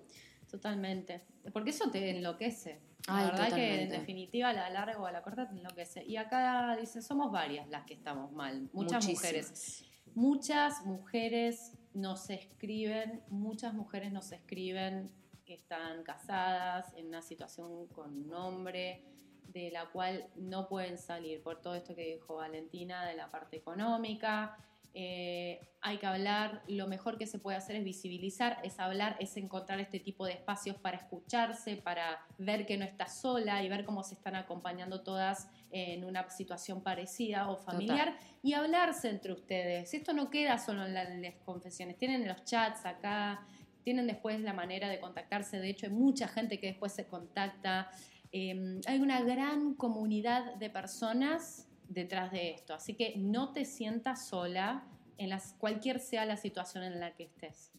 Totalmente. 0.49 1.21
Porque 1.53 1.69
eso 1.69 1.89
te 1.89 2.09
enloquece. 2.09 2.81
La 3.07 3.17
Ay, 3.17 3.25
verdad 3.25 3.47
que 3.55 3.65
en 3.65 3.71
totalmente. 3.71 3.97
definitiva 3.99 4.49
a 4.49 4.53
la 4.53 4.69
larga 4.69 4.99
o 4.99 5.05
a 5.05 5.11
la 5.11 5.21
corta 5.23 5.47
te 5.47 5.55
enloquece. 5.55 6.03
Y 6.05 6.17
acá 6.17 6.75
dice, 6.79 7.01
somos 7.01 7.31
varias 7.31 7.67
las 7.69 7.85
que 7.85 7.93
estamos 7.93 8.31
mal. 8.33 8.69
Muchas 8.73 9.07
mujeres. 9.07 9.85
Muchas 10.13 10.85
mujeres 10.85 11.77
nos 11.93 12.29
escriben, 12.29 13.23
muchas 13.29 13.73
mujeres 13.73 14.11
nos 14.11 14.31
escriben 14.31 15.11
que 15.45 15.55
están 15.55 16.03
casadas 16.03 16.93
en 16.95 17.07
una 17.07 17.21
situación 17.21 17.87
con 17.87 18.25
un 18.25 18.33
hombre 18.33 19.03
de 19.47 19.69
la 19.71 19.85
cual 19.87 20.27
no 20.35 20.67
pueden 20.67 20.97
salir 20.97 21.41
por 21.43 21.61
todo 21.61 21.75
esto 21.75 21.93
que 21.93 22.13
dijo 22.15 22.35
Valentina 22.35 23.05
de 23.05 23.15
la 23.15 23.29
parte 23.29 23.57
económica. 23.57 24.57
Eh, 24.93 25.59
hay 25.79 25.97
que 25.97 26.05
hablar, 26.05 26.63
lo 26.67 26.87
mejor 26.87 27.17
que 27.17 27.25
se 27.25 27.39
puede 27.39 27.57
hacer 27.57 27.77
es 27.77 27.83
visibilizar, 27.83 28.59
es 28.63 28.77
hablar, 28.79 29.15
es 29.19 29.37
encontrar 29.37 29.79
este 29.79 29.99
tipo 29.99 30.25
de 30.25 30.33
espacios 30.33 30.75
para 30.77 30.97
escucharse, 30.97 31.77
para 31.77 32.25
ver 32.37 32.65
que 32.65 32.77
no 32.77 32.83
está 32.83 33.07
sola 33.07 33.63
y 33.63 33.69
ver 33.69 33.85
cómo 33.85 34.03
se 34.03 34.15
están 34.15 34.35
acompañando 34.35 35.01
todas 35.01 35.49
en 35.71 36.03
una 36.03 36.29
situación 36.29 36.83
parecida 36.83 37.49
o 37.49 37.57
familiar 37.57 38.17
y 38.43 38.53
hablarse 38.53 39.09
entre 39.09 39.31
ustedes. 39.31 39.93
Esto 39.93 40.13
no 40.13 40.29
queda 40.29 40.57
solo 40.57 40.85
en 40.85 40.93
las 40.93 41.35
confesiones, 41.45 41.97
tienen 41.97 42.27
los 42.27 42.43
chats 42.43 42.85
acá, 42.85 43.47
tienen 43.83 44.07
después 44.07 44.41
la 44.41 44.53
manera 44.53 44.89
de 44.89 44.99
contactarse, 44.99 45.59
de 45.59 45.69
hecho 45.69 45.87
hay 45.87 45.93
mucha 45.93 46.27
gente 46.27 46.59
que 46.59 46.67
después 46.67 46.91
se 46.91 47.07
contacta. 47.07 47.89
Eh, 48.33 48.79
hay 48.85 48.99
una 48.99 49.21
gran 49.21 49.73
comunidad 49.73 50.55
de 50.55 50.69
personas 50.69 51.67
detrás 51.93 52.31
de 52.31 52.51
esto, 52.51 52.73
así 52.73 52.93
que 52.93 53.13
no 53.17 53.51
te 53.51 53.65
sientas 53.65 54.27
sola 54.27 54.83
en 55.17 55.29
las, 55.29 55.53
cualquier 55.53 55.99
sea 55.99 56.25
la 56.25 56.37
situación 56.37 56.83
en 56.83 56.99
la 56.99 57.13
que 57.15 57.23
estés. 57.23 57.71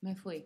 Me 0.00 0.14
fui. 0.14 0.44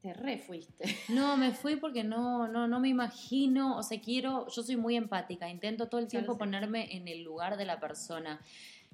Te 0.00 0.12
refuiste. 0.12 0.84
No, 1.08 1.36
me 1.36 1.52
fui 1.52 1.76
porque 1.76 2.02
no, 2.02 2.48
no, 2.48 2.66
no 2.66 2.80
me 2.80 2.88
imagino, 2.88 3.76
o 3.76 3.82
sea, 3.82 4.00
quiero, 4.00 4.48
yo 4.48 4.62
soy 4.62 4.76
muy 4.76 4.96
empática, 4.96 5.48
intento 5.48 5.88
todo 5.88 6.00
el 6.00 6.08
tiempo 6.08 6.36
ponerme 6.36 6.96
en 6.96 7.06
el 7.06 7.22
lugar 7.22 7.56
de 7.56 7.64
la 7.64 7.78
persona. 7.78 8.40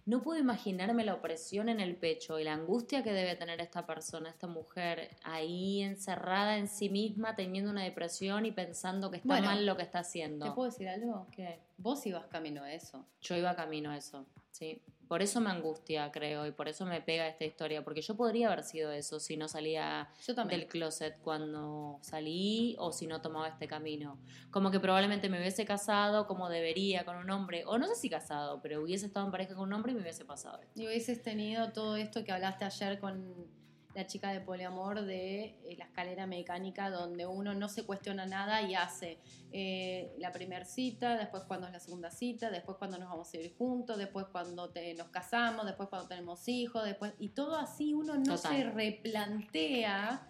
No 0.09 0.23
puedo 0.23 0.41
imaginarme 0.41 1.05
la 1.05 1.13
opresión 1.13 1.69
en 1.69 1.81
el 1.81 1.95
pecho 1.95 2.39
y 2.39 2.45
la 2.45 2.55
angustia 2.55 3.03
que 3.03 3.13
debe 3.13 3.37
tener 3.37 3.61
esta 3.61 3.85
persona, 3.85 4.31
esta 4.31 4.47
mujer, 4.47 5.11
ahí 5.23 5.83
encerrada 5.83 6.57
en 6.57 6.67
sí 6.67 6.89
misma, 6.89 7.37
teniendo 7.37 7.71
una 7.71 7.83
depresión 7.85 8.47
y 8.47 8.51
pensando 8.51 9.11
que 9.11 9.19
está 9.19 9.29
Bueno, 9.29 9.49
mal 9.49 9.67
lo 9.67 9.77
que 9.77 9.83
está 9.83 9.99
¿Te 9.99 10.07
haciendo. 10.09 10.55
puedo 10.55 10.71
decir 10.71 10.89
algo? 10.89 11.27
¿Qué? 11.31 11.59
Vos 11.77 12.07
ibas 12.07 12.25
camino 12.29 12.63
a 12.63 12.73
eso. 12.73 13.05
Yo 13.21 13.37
iba 13.37 13.55
camino 13.55 13.91
a 13.91 13.99
eso, 13.99 14.25
sí. 14.51 14.81
Por 15.09 15.23
eso 15.23 15.41
me 15.41 15.51
angustia, 15.51 16.13
creo, 16.13 16.47
y 16.47 16.53
por 16.53 16.69
eso 16.69 16.85
me 16.85 17.01
pega 17.01 17.27
esta 17.27 17.45
historia, 17.45 17.83
porque 17.83 18.03
yo 18.03 18.15
podría 18.17 18.49
haber 18.49 18.63
sido 18.63 18.93
eso 18.93 19.19
si 19.19 19.37
no 19.37 19.49
salía 19.49 20.11
Yo 20.27 20.35
también. 20.35 20.61
del 20.61 20.69
closet 20.69 21.19
cuando 21.23 21.99
salí 22.03 22.77
o 22.79 22.93
si 22.93 23.07
no 23.07 23.21
tomaba 23.23 23.49
este 23.49 23.67
camino. 23.67 24.19
Como 24.51 24.71
que 24.71 24.81
probablemente 24.81 25.29
me 25.29 25.39
hubiese 25.39 25.65
casado 25.65 26.27
como 26.27 26.49
debería 26.49 27.05
con 27.05 27.17
un 27.17 27.31
hombre, 27.31 27.65
o 27.67 27.79
no 27.79 27.87
sé 27.87 27.95
si 27.95 28.11
casado, 28.11 28.61
pero 28.61 28.83
hubiese 28.83 29.07
estado 29.07 29.27
en 29.27 29.33
pareja 29.33 29.55
con 29.55 29.69
un 29.69 29.73
hombre 29.73 29.93
y 29.93 29.95
me 29.95 30.03
hubiese 30.03 30.25
pasado 30.25 30.61
esto. 30.61 30.81
Y 30.81 30.87
hubieses 30.87 31.23
tenido 31.23 31.73
todo 31.73 31.97
esto 31.97 32.23
que 32.25 32.33
hablaste 32.33 32.65
ayer 32.65 32.99
con 32.99 33.49
la 33.95 34.07
chica 34.07 34.31
de 34.33 34.41
poliamor 34.41 35.03
de 35.03 35.57
eh, 35.65 35.75
la 35.79 35.87
escalera 35.87 36.27
mecánica 36.27 36.91
donde 36.91 37.27
uno 37.27 37.55
no 37.55 37.69
se 37.69 37.85
cuestiona 37.85 38.27
nada 38.27 38.63
y 38.63 38.75
hace 38.75 39.19
eh, 39.51 40.13
la 40.19 40.31
primera 40.31 40.65
cita, 40.65 41.17
después 41.17 41.43
cuando 41.45 41.67
es 41.67 41.73
la 41.73 41.81
segunda 41.81 42.11
cita, 42.11 42.51
después 42.51 42.77
cuando 42.79 42.99
nos 42.99 43.09
vamos 43.09 43.33
a 43.33 43.37
ir 43.39 43.55
juntos, 43.57 43.97
después 43.99 44.27
cuando 44.31 44.69
te- 44.71 44.95
nos 44.95 45.09
casamos, 45.09 45.65
después 45.67 45.89
cuando 45.89 46.07
tenemos 46.09 46.47
hijos, 46.49 46.85
después 46.85 47.13
y 47.19 47.31
todo 47.31 47.57
así 47.57 47.95
uno 47.95 48.15
no 48.17 48.37
Total. 48.37 48.57
se 48.57 48.65
replantea 48.71 50.27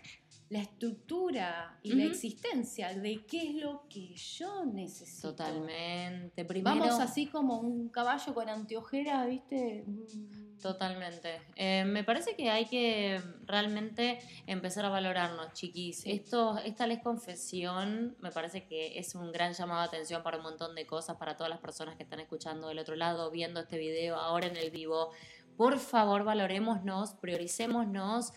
la 0.51 0.61
estructura 0.61 1.79
y 1.83 1.93
la 1.93 2.05
existencia 2.05 2.95
de 2.95 3.27
qué 3.27 3.51
es 3.51 3.55
lo 3.57 3.87
que 3.89 4.15
yo 4.15 4.65
necesito. 4.65 5.31
Totalmente. 5.31 6.45
Primero, 6.47 6.81
Vamos 6.81 7.01
así 7.01 7.27
como 7.27 7.61
un 7.61 7.91
caballo 7.91 8.33
con 8.33 8.49
anteojera, 8.49 9.27
¿viste? 9.27 9.85
Mm. 9.87 10.59
Totalmente. 10.59 11.43
Eh, 11.55 11.85
me 11.85 12.03
parece 12.03 12.35
que 12.35 12.49
hay 12.49 12.65
que 12.65 13.21
realmente 13.45 14.19
empezar 14.47 14.87
a 14.87 14.89
valorarnos, 14.89 15.53
chiquis. 15.53 16.01
Sí. 16.01 16.13
Esto, 16.13 16.59
esta 16.65 16.87
les 16.87 17.01
confesión 17.01 18.17
me 18.21 18.31
parece 18.31 18.65
que 18.65 18.99
es 18.99 19.15
un 19.15 19.31
gran 19.31 19.53
llamado 19.53 19.83
de 19.83 19.89
atención 19.89 20.23
para 20.23 20.39
un 20.39 20.45
montón 20.45 20.75
de 20.75 20.87
cosas, 20.87 21.17
para 21.17 21.37
todas 21.37 21.51
las 21.51 21.61
personas 21.61 21.97
que 21.97 22.05
están 22.05 22.21
escuchando 22.21 22.69
del 22.69 22.79
otro 22.79 22.97
lado, 22.97 23.31
viendo 23.31 23.61
este 23.61 23.77
video 23.77 24.17
ahora 24.17 24.47
en 24.47 24.57
el 24.57 24.71
vivo. 24.71 25.11
Por 25.59 25.79
favor, 25.79 26.25
valorémonos, 26.25 27.15
prioricémonos. 27.15 28.33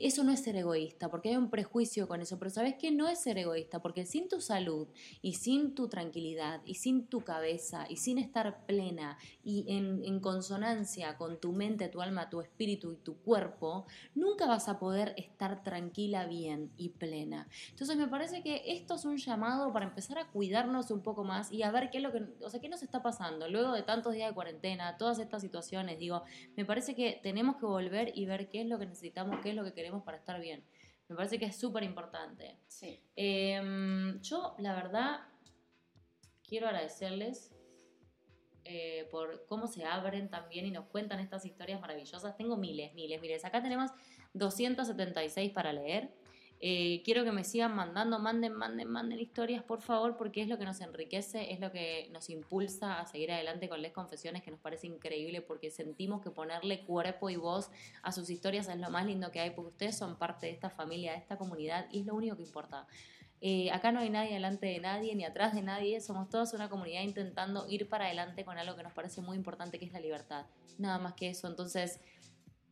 Eso 0.00 0.24
no 0.24 0.32
es 0.32 0.42
ser 0.42 0.56
egoísta, 0.56 1.10
porque 1.10 1.30
hay 1.30 1.36
un 1.36 1.50
prejuicio 1.50 2.08
con 2.08 2.20
eso, 2.20 2.38
pero 2.38 2.50
¿sabes 2.50 2.74
qué? 2.78 2.90
No 2.90 3.08
es 3.08 3.20
ser 3.20 3.38
egoísta, 3.38 3.80
porque 3.80 4.06
sin 4.06 4.28
tu 4.28 4.40
salud 4.40 4.88
y 5.22 5.34
sin 5.34 5.74
tu 5.74 5.88
tranquilidad 5.88 6.60
y 6.64 6.74
sin 6.74 7.06
tu 7.06 7.20
cabeza 7.22 7.86
y 7.88 7.96
sin 7.96 8.18
estar 8.18 8.66
plena 8.66 9.18
y 9.44 9.64
en, 9.68 10.04
en 10.04 10.20
consonancia 10.20 11.16
con 11.16 11.40
tu 11.40 11.52
mente, 11.52 11.88
tu 11.88 12.00
alma, 12.02 12.30
tu 12.30 12.40
espíritu 12.40 12.92
y 12.92 12.96
tu 12.96 13.16
cuerpo, 13.18 13.86
nunca 14.14 14.46
vas 14.46 14.68
a 14.68 14.78
poder 14.78 15.14
estar 15.16 15.62
tranquila, 15.62 16.26
bien 16.26 16.70
y 16.76 16.90
plena. 16.90 17.48
Entonces 17.70 17.96
me 17.96 18.08
parece 18.08 18.42
que 18.42 18.62
esto 18.66 18.94
es 18.94 19.04
un 19.04 19.16
llamado 19.16 19.72
para 19.72 19.86
empezar 19.86 20.18
a 20.18 20.28
cuidarnos 20.28 20.90
un 20.90 21.02
poco 21.02 21.24
más 21.24 21.50
y 21.52 21.62
a 21.62 21.70
ver 21.70 21.90
qué 21.90 21.98
es 21.98 22.02
lo 22.02 22.12
que, 22.12 22.24
o 22.42 22.50
sea, 22.50 22.60
qué 22.60 22.68
nos 22.68 22.82
está 22.82 23.02
pasando 23.02 23.48
luego 23.48 23.72
de 23.72 23.82
tantos 23.82 24.14
días 24.14 24.30
de 24.30 24.34
cuarentena, 24.34 24.96
todas 24.98 25.18
estas 25.18 25.42
situaciones, 25.42 25.98
digo, 25.98 26.22
me 26.56 26.64
parece 26.64 26.94
que 26.94 27.20
tenemos 27.22 27.56
que 27.56 27.66
volver 27.66 28.12
y 28.14 28.26
ver 28.26 28.48
qué 28.48 28.62
es 28.62 28.66
lo 28.66 28.78
que 28.78 28.86
necesitamos, 28.86 29.40
qué 29.42 29.50
es 29.50 29.56
lo 29.56 29.64
que 29.64 29.72
queremos 29.72 29.85
para 30.02 30.16
estar 30.16 30.40
bien. 30.40 30.64
Me 31.08 31.16
parece 31.16 31.38
que 31.38 31.44
es 31.46 31.56
súper 31.56 31.82
importante. 31.82 32.58
Sí. 32.66 33.00
Em, 33.14 34.20
yo, 34.20 34.54
la 34.58 34.74
verdad, 34.74 35.20
quiero 36.42 36.66
agradecerles 36.66 37.52
eh, 38.64 39.06
por 39.10 39.46
cómo 39.46 39.68
se 39.68 39.84
abren 39.84 40.28
también 40.28 40.66
y 40.66 40.72
nos 40.72 40.86
cuentan 40.86 41.20
estas 41.20 41.44
historias 41.44 41.80
maravillosas. 41.80 42.36
Tengo 42.36 42.56
miles, 42.56 42.92
miles, 42.94 43.20
miles. 43.20 43.44
Acá 43.44 43.62
tenemos 43.62 43.92
276 44.34 45.52
para 45.52 45.72
leer. 45.72 46.10
Eh, 46.60 47.02
quiero 47.04 47.22
que 47.22 47.32
me 47.32 47.44
sigan 47.44 47.74
mandando, 47.74 48.18
manden, 48.18 48.54
manden, 48.54 48.88
manden 48.88 49.20
historias, 49.20 49.62
por 49.62 49.82
favor, 49.82 50.16
porque 50.16 50.40
es 50.40 50.48
lo 50.48 50.56
que 50.56 50.64
nos 50.64 50.80
enriquece, 50.80 51.52
es 51.52 51.60
lo 51.60 51.70
que 51.70 52.08
nos 52.12 52.30
impulsa 52.30 52.98
a 52.98 53.06
seguir 53.06 53.30
adelante 53.30 53.68
con 53.68 53.82
Les 53.82 53.92
Confesiones, 53.92 54.42
que 54.42 54.50
nos 54.50 54.60
parece 54.60 54.86
increíble, 54.86 55.42
porque 55.42 55.70
sentimos 55.70 56.22
que 56.22 56.30
ponerle 56.30 56.80
cuerpo 56.84 57.28
y 57.28 57.36
voz 57.36 57.70
a 58.02 58.10
sus 58.10 58.30
historias 58.30 58.68
es 58.68 58.78
lo 58.78 58.90
más 58.90 59.04
lindo 59.04 59.30
que 59.30 59.40
hay, 59.40 59.50
porque 59.50 59.70
ustedes 59.70 59.98
son 59.98 60.16
parte 60.16 60.46
de 60.46 60.52
esta 60.52 60.70
familia, 60.70 61.12
de 61.12 61.18
esta 61.18 61.36
comunidad, 61.36 61.86
y 61.90 62.00
es 62.00 62.06
lo 62.06 62.14
único 62.14 62.36
que 62.36 62.42
importa. 62.42 62.86
Eh, 63.42 63.70
acá 63.70 63.92
no 63.92 64.00
hay 64.00 64.08
nadie 64.08 64.32
delante 64.32 64.64
de 64.66 64.80
nadie 64.80 65.14
ni 65.14 65.24
atrás 65.24 65.54
de 65.54 65.60
nadie, 65.60 66.00
somos 66.00 66.30
todos 66.30 66.54
una 66.54 66.70
comunidad 66.70 67.02
intentando 67.02 67.68
ir 67.68 67.86
para 67.86 68.06
adelante 68.06 68.46
con 68.46 68.56
algo 68.56 68.76
que 68.76 68.82
nos 68.82 68.94
parece 68.94 69.20
muy 69.20 69.36
importante, 69.36 69.78
que 69.78 69.84
es 69.84 69.92
la 69.92 70.00
libertad. 70.00 70.46
Nada 70.78 70.98
más 70.98 71.12
que 71.14 71.28
eso, 71.28 71.46
entonces 71.46 72.00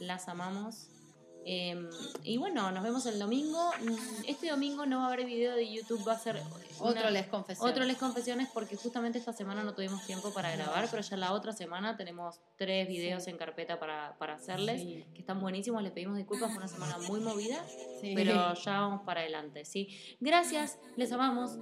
las 0.00 0.28
amamos. 0.28 0.88
Em, 1.44 1.88
y 2.22 2.36
bueno, 2.36 2.70
nos 2.70 2.82
vemos 2.82 3.06
el 3.06 3.18
domingo. 3.18 3.70
Mm, 3.80 4.24
este 4.28 4.50
domingo 4.50 4.86
no 4.86 4.98
va 4.98 5.04
a 5.04 5.12
haber 5.12 5.26
video 5.26 5.54
de 5.56 5.70
YouTube, 5.72 6.06
va 6.06 6.12
a 6.12 6.18
ser 6.18 6.40
otro 6.78 7.10
Les 7.10 7.26
Confesiones. 7.26 7.72
Otro 7.72 7.84
Les 7.84 7.96
Confesiones 7.96 8.48
porque 8.52 8.76
justamente 8.76 9.18
esta 9.18 9.32
semana 9.32 9.62
no 9.62 9.74
tuvimos 9.74 10.04
tiempo 10.06 10.32
para 10.32 10.54
grabar, 10.54 10.88
pero 10.90 11.02
ya 11.02 11.16
la 11.16 11.32
otra 11.32 11.52
semana 11.52 11.96
tenemos 11.96 12.40
tres 12.56 12.88
videos 12.88 13.26
en 13.28 13.36
carpeta 13.36 13.78
para, 13.78 14.16
para 14.18 14.34
hacerles, 14.34 14.82
que 14.82 15.20
están 15.20 15.40
buenísimos. 15.40 15.82
Les 15.82 15.92
pedimos 15.92 16.16
disculpas, 16.16 16.50
fue 16.50 16.58
una 16.58 16.68
semana 16.68 16.98
muy 16.98 17.20
movida, 17.20 17.64
pero 18.14 18.54
ya 18.64 18.80
vamos 18.80 19.02
para 19.04 19.20
adelante, 19.20 19.64
¿sí? 19.64 19.88
Gracias, 20.20 20.78
les 20.96 21.12
amamos. 21.12 21.58